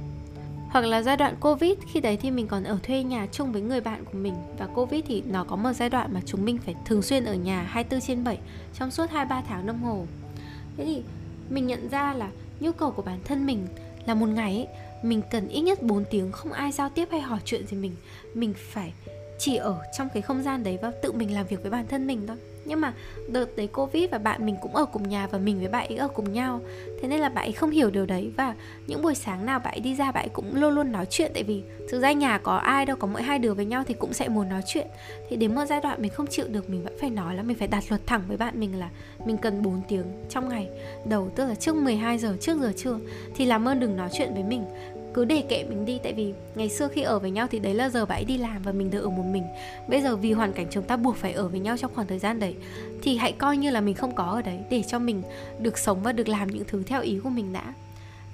hoặc 0.69 0.85
là 0.85 1.01
giai 1.01 1.17
đoạn 1.17 1.35
covid 1.39 1.73
khi 1.93 1.99
đấy 1.99 2.17
thì 2.21 2.31
mình 2.31 2.47
còn 2.47 2.63
ở 2.63 2.77
thuê 2.83 3.03
nhà 3.03 3.27
chung 3.31 3.51
với 3.51 3.61
người 3.61 3.81
bạn 3.81 4.05
của 4.05 4.17
mình. 4.17 4.33
Và 4.57 4.65
covid 4.65 5.03
thì 5.07 5.23
nó 5.25 5.43
có 5.43 5.55
một 5.55 5.73
giai 5.73 5.89
đoạn 5.89 6.13
mà 6.13 6.21
chúng 6.25 6.45
mình 6.45 6.57
phải 6.57 6.75
thường 6.85 7.01
xuyên 7.01 7.25
ở 7.25 7.33
nhà 7.33 7.61
24 7.61 8.01
trên 8.01 8.23
7 8.23 8.37
trong 8.79 8.91
suốt 8.91 9.09
2-3 9.11 9.41
tháng 9.47 9.65
đồng 9.65 9.81
hồ. 9.81 10.05
Thế 10.77 10.85
thì 10.85 11.01
mình 11.49 11.67
nhận 11.67 11.89
ra 11.89 12.13
là 12.13 12.29
nhu 12.59 12.71
cầu 12.71 12.91
của 12.91 13.01
bản 13.01 13.19
thân 13.25 13.45
mình 13.45 13.67
là 14.05 14.13
một 14.13 14.27
ngày 14.27 14.55
ấy, 14.55 14.67
mình 15.03 15.21
cần 15.31 15.47
ít 15.47 15.61
nhất 15.61 15.83
4 15.83 16.03
tiếng 16.11 16.31
không 16.31 16.51
ai 16.51 16.71
giao 16.71 16.89
tiếp 16.89 17.07
hay 17.11 17.21
hỏi 17.21 17.39
chuyện 17.45 17.67
gì 17.67 17.77
mình. 17.77 17.95
Mình 18.33 18.53
phải 18.57 18.93
chỉ 19.39 19.55
ở 19.55 19.81
trong 19.97 20.07
cái 20.13 20.21
không 20.21 20.43
gian 20.43 20.63
đấy 20.63 20.79
và 20.81 20.91
tự 21.01 21.11
mình 21.11 21.33
làm 21.33 21.47
việc 21.47 21.61
với 21.61 21.71
bản 21.71 21.87
thân 21.87 22.07
mình 22.07 22.27
thôi 22.27 22.37
nhưng 22.69 22.81
mà 22.81 22.93
đợt 23.27 23.55
đấy 23.55 23.67
covid 23.67 24.09
và 24.11 24.17
bạn 24.17 24.45
mình 24.45 24.55
cũng 24.61 24.75
ở 24.75 24.85
cùng 24.85 25.09
nhà 25.09 25.27
và 25.27 25.37
mình 25.37 25.59
với 25.59 25.67
bạn 25.67 25.87
ấy 25.87 25.97
ở 25.97 26.07
cùng 26.07 26.33
nhau. 26.33 26.61
Thế 27.01 27.07
nên 27.07 27.19
là 27.19 27.29
bạn 27.29 27.45
ấy 27.45 27.51
không 27.51 27.69
hiểu 27.69 27.89
điều 27.89 28.05
đấy. 28.05 28.31
Và 28.37 28.55
những 28.87 29.01
buổi 29.01 29.15
sáng 29.15 29.45
nào 29.45 29.59
bạn 29.59 29.73
ấy 29.73 29.79
đi 29.79 29.95
ra, 29.95 30.11
bạn 30.11 30.25
ấy 30.25 30.29
cũng 30.29 30.55
luôn 30.55 30.75
luôn 30.75 30.91
nói 30.91 31.05
chuyện. 31.09 31.31
Tại 31.33 31.43
vì 31.43 31.63
thực 31.89 31.99
ra 31.99 32.11
nhà 32.11 32.37
có 32.37 32.55
ai 32.55 32.85
đâu, 32.85 32.97
có 32.99 33.07
mỗi 33.07 33.21
hai 33.21 33.39
đứa 33.39 33.53
với 33.53 33.65
nhau 33.65 33.83
thì 33.87 33.93
cũng 33.93 34.13
sẽ 34.13 34.29
muốn 34.29 34.49
nói 34.49 34.61
chuyện. 34.65 34.87
Thì 35.29 35.35
đến 35.35 35.55
một 35.55 35.65
giai 35.69 35.81
đoạn 35.81 36.01
mình 36.01 36.11
không 36.11 36.27
chịu 36.27 36.45
được, 36.47 36.69
mình 36.69 36.83
vẫn 36.83 36.93
phải 36.99 37.09
nói 37.09 37.35
là 37.35 37.43
mình 37.43 37.57
phải 37.57 37.67
đặt 37.67 37.83
luật 37.89 38.01
thẳng 38.07 38.21
với 38.27 38.37
bạn 38.37 38.59
mình 38.59 38.79
là 38.79 38.89
mình 39.25 39.37
cần 39.37 39.61
4 39.61 39.81
tiếng 39.87 40.05
trong 40.29 40.49
ngày. 40.49 40.69
Đầu 41.05 41.29
tức 41.35 41.45
là 41.45 41.55
trước 41.55 41.75
12 41.75 42.17
giờ, 42.17 42.37
trước 42.41 42.59
giờ 42.61 42.71
trưa. 42.77 42.99
Thì 43.35 43.45
làm 43.45 43.67
ơn 43.67 43.79
đừng 43.79 43.97
nói 43.97 44.09
chuyện 44.13 44.33
với 44.33 44.43
mình 44.43 44.65
cứ 45.19 45.25
để 45.25 45.43
kệ 45.49 45.63
mình 45.63 45.85
đi, 45.85 45.99
tại 46.03 46.13
vì 46.13 46.33
ngày 46.55 46.69
xưa 46.69 46.87
khi 46.87 47.01
ở 47.01 47.19
với 47.19 47.31
nhau 47.31 47.47
thì 47.51 47.59
đấy 47.59 47.73
là 47.73 47.89
giờ 47.89 48.05
bà 48.05 48.15
ấy 48.15 48.25
đi 48.25 48.37
làm 48.37 48.61
và 48.61 48.71
mình 48.71 48.91
được 48.91 49.03
ở 49.03 49.09
một 49.09 49.23
mình. 49.31 49.43
Bây 49.87 50.01
giờ 50.01 50.15
vì 50.15 50.31
hoàn 50.31 50.53
cảnh 50.53 50.67
chúng 50.71 50.83
ta 50.83 50.97
buộc 50.97 51.15
phải 51.15 51.33
ở 51.33 51.47
với 51.47 51.59
nhau 51.59 51.77
trong 51.77 51.91
khoảng 51.95 52.07
thời 52.07 52.19
gian 52.19 52.39
đấy, 52.39 52.55
thì 53.01 53.17
hãy 53.17 53.31
coi 53.31 53.57
như 53.57 53.71
là 53.71 53.81
mình 53.81 53.95
không 53.95 54.15
có 54.15 54.23
ở 54.23 54.41
đấy 54.41 54.59
để 54.69 54.83
cho 54.87 54.99
mình 54.99 55.21
được 55.59 55.77
sống 55.77 56.03
và 56.03 56.11
được 56.11 56.27
làm 56.27 56.47
những 56.47 56.63
thứ 56.67 56.83
theo 56.83 57.01
ý 57.01 57.19
của 57.23 57.29
mình 57.29 57.53
đã. 57.53 57.73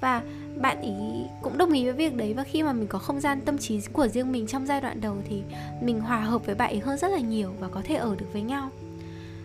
Và 0.01 0.21
bạn 0.61 0.81
ý 0.81 1.23
cũng 1.41 1.57
đồng 1.57 1.73
ý 1.73 1.83
với 1.83 1.93
việc 1.93 2.15
đấy, 2.15 2.33
và 2.33 2.43
khi 2.43 2.63
mà 2.63 2.73
mình 2.73 2.87
có 2.87 2.99
không 2.99 3.21
gian 3.21 3.41
tâm 3.41 3.57
trí 3.57 3.81
của 3.93 4.07
riêng 4.07 4.31
mình 4.31 4.47
trong 4.47 4.65
giai 4.65 4.81
đoạn 4.81 5.01
đầu 5.01 5.15
thì 5.29 5.41
mình 5.81 5.99
hòa 5.99 6.19
hợp 6.19 6.45
với 6.45 6.55
bạn 6.55 6.71
ấy 6.71 6.79
hơn 6.79 6.97
rất 6.97 7.11
là 7.11 7.19
nhiều 7.19 7.49
và 7.59 7.67
có 7.67 7.81
thể 7.83 7.95
ở 7.95 8.15
được 8.19 8.27
với 8.33 8.41
nhau. 8.41 8.69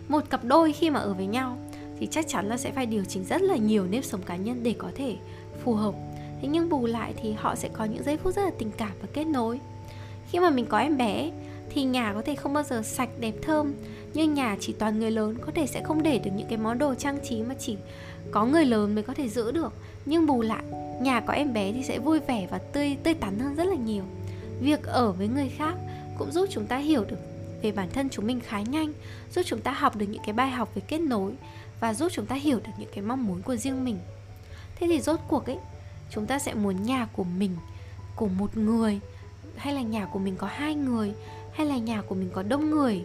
Một 0.08 0.30
cặp 0.30 0.44
đôi 0.44 0.72
khi 0.72 0.90
mà 0.90 1.00
ở 1.00 1.14
với 1.14 1.26
nhau 1.26 1.56
thì 2.00 2.08
chắc 2.10 2.28
chắn 2.28 2.48
là 2.48 2.56
sẽ 2.56 2.70
phải 2.70 2.86
điều 2.86 3.04
chỉnh 3.04 3.24
rất 3.24 3.42
là 3.42 3.56
nhiều 3.56 3.86
nếp 3.86 4.04
sống 4.04 4.22
cá 4.22 4.36
nhân 4.36 4.62
để 4.62 4.74
có 4.78 4.90
thể 4.94 5.16
phù 5.64 5.74
hợp 5.74 5.94
thế 6.42 6.48
nhưng 6.48 6.68
bù 6.68 6.86
lại 6.86 7.14
thì 7.22 7.32
họ 7.32 7.54
sẽ 7.54 7.68
có 7.68 7.84
những 7.84 8.02
giây 8.02 8.16
phút 8.16 8.34
rất 8.34 8.42
là 8.42 8.50
tình 8.58 8.70
cảm 8.76 8.92
và 9.02 9.08
kết 9.12 9.24
nối. 9.24 9.60
Khi 10.30 10.38
mà 10.38 10.50
mình 10.50 10.66
có 10.66 10.78
em 10.78 10.96
bé, 10.96 11.30
thì 11.70 11.84
nhà 11.84 12.12
có 12.14 12.22
thể 12.22 12.34
không 12.34 12.52
bao 12.52 12.62
giờ 12.62 12.82
sạch 12.82 13.08
đẹp 13.20 13.34
thơm, 13.42 13.74
nhưng 14.14 14.34
nhà 14.34 14.56
chỉ 14.60 14.72
toàn 14.72 14.98
người 14.98 15.10
lớn 15.10 15.36
có 15.40 15.52
thể 15.54 15.66
sẽ 15.66 15.82
không 15.84 16.02
để 16.02 16.18
được 16.18 16.30
những 16.36 16.48
cái 16.48 16.58
món 16.58 16.78
đồ 16.78 16.94
trang 16.94 17.18
trí 17.24 17.42
mà 17.42 17.54
chỉ 17.58 17.76
có 18.30 18.44
người 18.44 18.64
lớn 18.64 18.94
mới 18.94 19.02
có 19.02 19.14
thể 19.14 19.28
giữ 19.28 19.52
được. 19.52 19.72
Nhưng 20.06 20.26
bù 20.26 20.42
lại, 20.42 20.62
nhà 21.00 21.20
có 21.20 21.32
em 21.32 21.52
bé 21.52 21.72
thì 21.72 21.82
sẽ 21.82 21.98
vui 21.98 22.20
vẻ 22.20 22.46
và 22.50 22.58
tươi 22.58 22.96
tươi 23.02 23.14
tắn 23.14 23.38
hơn 23.38 23.54
rất 23.54 23.64
là 23.64 23.76
nhiều. 23.76 24.02
Việc 24.60 24.82
ở 24.82 25.12
với 25.12 25.28
người 25.28 25.48
khác 25.48 25.74
cũng 26.18 26.32
giúp 26.32 26.48
chúng 26.50 26.66
ta 26.66 26.76
hiểu 26.76 27.04
được 27.04 27.16
về 27.62 27.72
bản 27.72 27.88
thân 27.92 28.08
chúng 28.08 28.26
mình 28.26 28.40
khá 28.40 28.60
nhanh, 28.60 28.92
giúp 29.34 29.42
chúng 29.46 29.60
ta 29.60 29.72
học 29.72 29.96
được 29.96 30.06
những 30.06 30.22
cái 30.26 30.32
bài 30.32 30.50
học 30.50 30.74
về 30.74 30.82
kết 30.88 31.00
nối 31.00 31.32
và 31.80 31.94
giúp 31.94 32.08
chúng 32.12 32.26
ta 32.26 32.34
hiểu 32.34 32.60
được 32.64 32.72
những 32.78 32.90
cái 32.94 33.04
mong 33.04 33.26
muốn 33.26 33.42
của 33.42 33.56
riêng 33.56 33.84
mình. 33.84 33.98
Thế 34.76 34.86
thì 34.86 35.00
rốt 35.00 35.20
cuộc 35.28 35.46
ấy 35.46 35.58
chúng 36.10 36.26
ta 36.26 36.38
sẽ 36.38 36.54
muốn 36.54 36.82
nhà 36.82 37.06
của 37.12 37.24
mình 37.24 37.56
của 38.16 38.28
một 38.28 38.56
người, 38.56 39.00
hay 39.56 39.74
là 39.74 39.82
nhà 39.82 40.06
của 40.06 40.18
mình 40.18 40.36
có 40.36 40.46
hai 40.46 40.74
người, 40.74 41.12
hay 41.52 41.66
là 41.66 41.76
nhà 41.76 42.02
của 42.02 42.14
mình 42.14 42.30
có 42.32 42.42
đông 42.42 42.70
người. 42.70 43.04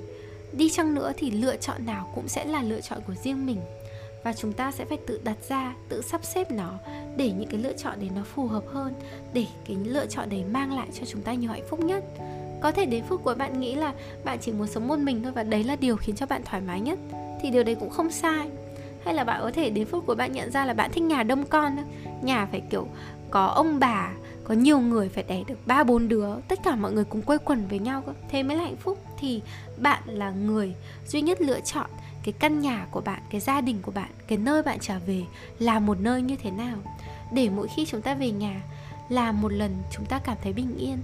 Đi 0.53 0.69
chăng 0.69 0.95
nữa 0.95 1.13
thì 1.17 1.31
lựa 1.31 1.55
chọn 1.55 1.85
nào 1.85 2.11
cũng 2.15 2.27
sẽ 2.27 2.45
là 2.45 2.63
lựa 2.63 2.81
chọn 2.81 2.99
của 3.07 3.13
riêng 3.23 3.45
mình. 3.45 3.61
Và 4.23 4.33
chúng 4.33 4.53
ta 4.53 4.71
sẽ 4.71 4.85
phải 4.85 4.97
tự 5.07 5.21
đặt 5.23 5.37
ra, 5.49 5.73
tự 5.89 6.01
sắp 6.01 6.25
xếp 6.25 6.51
nó 6.51 6.73
để 7.17 7.31
những 7.31 7.49
cái 7.49 7.59
lựa 7.59 7.73
chọn 7.73 7.99
đấy 7.99 8.09
nó 8.15 8.23
phù 8.23 8.47
hợp 8.47 8.63
hơn, 8.67 8.93
để 9.33 9.45
cái 9.67 9.77
lựa 9.83 10.05
chọn 10.05 10.29
đấy 10.29 10.43
mang 10.51 10.75
lại 10.75 10.87
cho 10.99 11.05
chúng 11.05 11.21
ta 11.21 11.33
nhiều 11.33 11.51
hạnh 11.51 11.65
phúc 11.69 11.79
nhất. 11.79 12.03
Có 12.61 12.71
thể 12.71 12.85
đến 12.85 13.03
phút 13.09 13.23
cuối 13.23 13.35
bạn 13.35 13.59
nghĩ 13.59 13.75
là 13.75 13.93
bạn 14.23 14.37
chỉ 14.41 14.51
muốn 14.51 14.67
sống 14.67 14.87
một 14.87 14.99
mình 14.99 15.23
thôi 15.23 15.31
và 15.31 15.43
đấy 15.43 15.63
là 15.63 15.75
điều 15.75 15.97
khiến 15.97 16.15
cho 16.15 16.25
bạn 16.25 16.41
thoải 16.45 16.61
mái 16.61 16.81
nhất, 16.81 16.99
thì 17.41 17.49
điều 17.49 17.63
đấy 17.63 17.75
cũng 17.75 17.89
không 17.89 18.11
sai. 18.11 18.49
Hay 19.03 19.13
là 19.13 19.23
bạn 19.23 19.41
có 19.41 19.51
thể 19.51 19.69
đến 19.69 19.85
phút 19.85 20.05
của 20.05 20.15
bạn 20.15 20.31
nhận 20.31 20.51
ra 20.51 20.65
là 20.65 20.73
bạn 20.73 20.91
thích 20.93 21.03
nhà 21.03 21.23
đông 21.23 21.45
con 21.45 21.77
nhà 22.25 22.47
phải, 22.51 22.61
kiểu, 22.69 22.87
có 23.31 23.45
ông 23.45 23.79
bà, 23.79 24.11
có 24.43 24.53
nhiều 24.53 24.79
người 24.79 25.09
phải 25.09 25.23
đẻ 25.23 25.43
được 25.47 25.67
ba 25.67 25.83
bốn 25.83 26.07
đứa, 26.07 26.27
tất 26.47 26.59
cả 26.63 26.75
mọi 26.75 26.91
người 26.91 27.03
cùng 27.03 27.21
quây 27.21 27.37
quần 27.37 27.67
với 27.67 27.79
nhau 27.79 28.03
thế 28.29 28.43
mới 28.43 28.57
là 28.57 28.63
hạnh 28.63 28.77
phúc. 28.77 29.05
Thì 29.19 29.41
bạn 29.77 30.03
là 30.05 30.31
người 30.31 30.75
duy 31.07 31.21
nhất 31.21 31.41
lựa 31.41 31.59
chọn 31.59 31.89
cái 32.23 32.33
căn 32.39 32.59
nhà 32.59 32.87
của 32.91 33.01
bạn, 33.01 33.21
cái 33.29 33.41
gia 33.41 33.61
đình 33.61 33.79
của 33.81 33.91
bạn, 33.91 34.09
cái 34.27 34.37
nơi 34.37 34.63
bạn 34.63 34.77
trở 34.81 34.99
về 35.07 35.21
là 35.59 35.79
một 35.79 35.99
nơi 35.99 36.21
như 36.21 36.35
thế 36.35 36.51
nào. 36.51 36.77
Để 37.31 37.49
mỗi 37.49 37.67
khi 37.75 37.85
chúng 37.85 38.01
ta 38.01 38.13
về 38.13 38.31
nhà 38.31 38.61
là 39.09 39.31
một 39.31 39.53
lần 39.53 39.75
chúng 39.91 40.05
ta 40.05 40.19
cảm 40.19 40.37
thấy 40.43 40.53
bình 40.53 40.77
yên, 40.77 40.97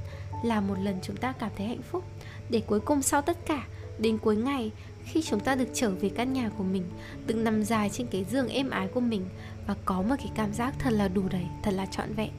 là 0.43 0.61
một 0.61 0.75
lần 0.79 0.99
chúng 1.01 1.17
ta 1.17 1.33
cảm 1.39 1.51
thấy 1.57 1.67
hạnh 1.67 1.81
phúc. 1.91 2.03
Để 2.49 2.61
cuối 2.67 2.79
cùng 2.79 3.01
sau 3.01 3.21
tất 3.21 3.45
cả, 3.45 3.63
đến 3.97 4.17
cuối 4.17 4.35
ngày 4.35 4.71
khi 5.05 5.21
chúng 5.21 5.39
ta 5.39 5.55
được 5.55 5.67
trở 5.73 5.89
về 5.89 6.09
căn 6.09 6.33
nhà 6.33 6.49
của 6.57 6.63
mình 6.63 6.83
được 7.27 7.35
nằm 7.35 7.63
dài 7.63 7.89
trên 7.89 8.07
cái 8.07 8.25
giường 8.31 8.47
êm 8.47 8.69
ái 8.69 8.87
của 8.87 8.99
mình 8.99 9.25
và 9.67 9.75
có 9.85 10.01
một 10.01 10.15
cái 10.17 10.31
cảm 10.35 10.53
giác 10.53 10.73
thật 10.79 10.93
là 10.93 11.07
đủ 11.07 11.23
đầy, 11.31 11.45
thật 11.63 11.71
là 11.71 11.85
trọn 11.85 12.13
vẹn. 12.13 12.29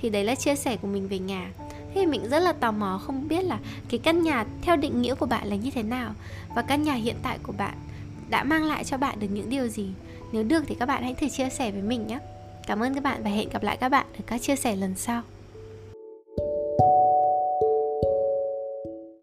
Thì 0.00 0.10
đấy 0.10 0.24
là 0.24 0.34
chia 0.34 0.56
sẻ 0.56 0.76
của 0.76 0.88
mình 0.88 1.08
về 1.08 1.18
nhà. 1.18 1.50
Thế 1.94 2.06
mình 2.06 2.28
rất 2.28 2.38
là 2.38 2.52
tò 2.52 2.72
mò 2.72 3.00
không 3.06 3.28
biết 3.28 3.44
là 3.44 3.58
cái 3.88 3.98
căn 3.98 4.22
nhà 4.22 4.44
theo 4.62 4.76
định 4.76 5.02
nghĩa 5.02 5.14
của 5.14 5.26
bạn 5.26 5.48
là 5.48 5.56
như 5.56 5.70
thế 5.70 5.82
nào 5.82 6.14
và 6.54 6.62
căn 6.62 6.82
nhà 6.82 6.94
hiện 6.94 7.16
tại 7.22 7.38
của 7.42 7.52
bạn 7.52 7.74
đã 8.28 8.44
mang 8.44 8.64
lại 8.64 8.84
cho 8.84 8.96
bạn 8.96 9.20
được 9.20 9.28
những 9.30 9.50
điều 9.50 9.68
gì. 9.68 9.88
Nếu 10.32 10.42
được 10.42 10.64
thì 10.66 10.74
các 10.74 10.86
bạn 10.86 11.02
hãy 11.02 11.14
thử 11.14 11.28
chia 11.28 11.48
sẻ 11.48 11.70
với 11.70 11.82
mình 11.82 12.06
nhé. 12.06 12.18
Cảm 12.66 12.82
ơn 12.82 12.94
các 12.94 13.02
bạn 13.02 13.22
và 13.22 13.30
hẹn 13.30 13.48
gặp 13.48 13.62
lại 13.62 13.76
các 13.76 13.88
bạn 13.88 14.06
ở 14.18 14.20
các 14.26 14.42
chia 14.42 14.56
sẻ 14.56 14.76
lần 14.76 14.94
sau. 14.94 15.22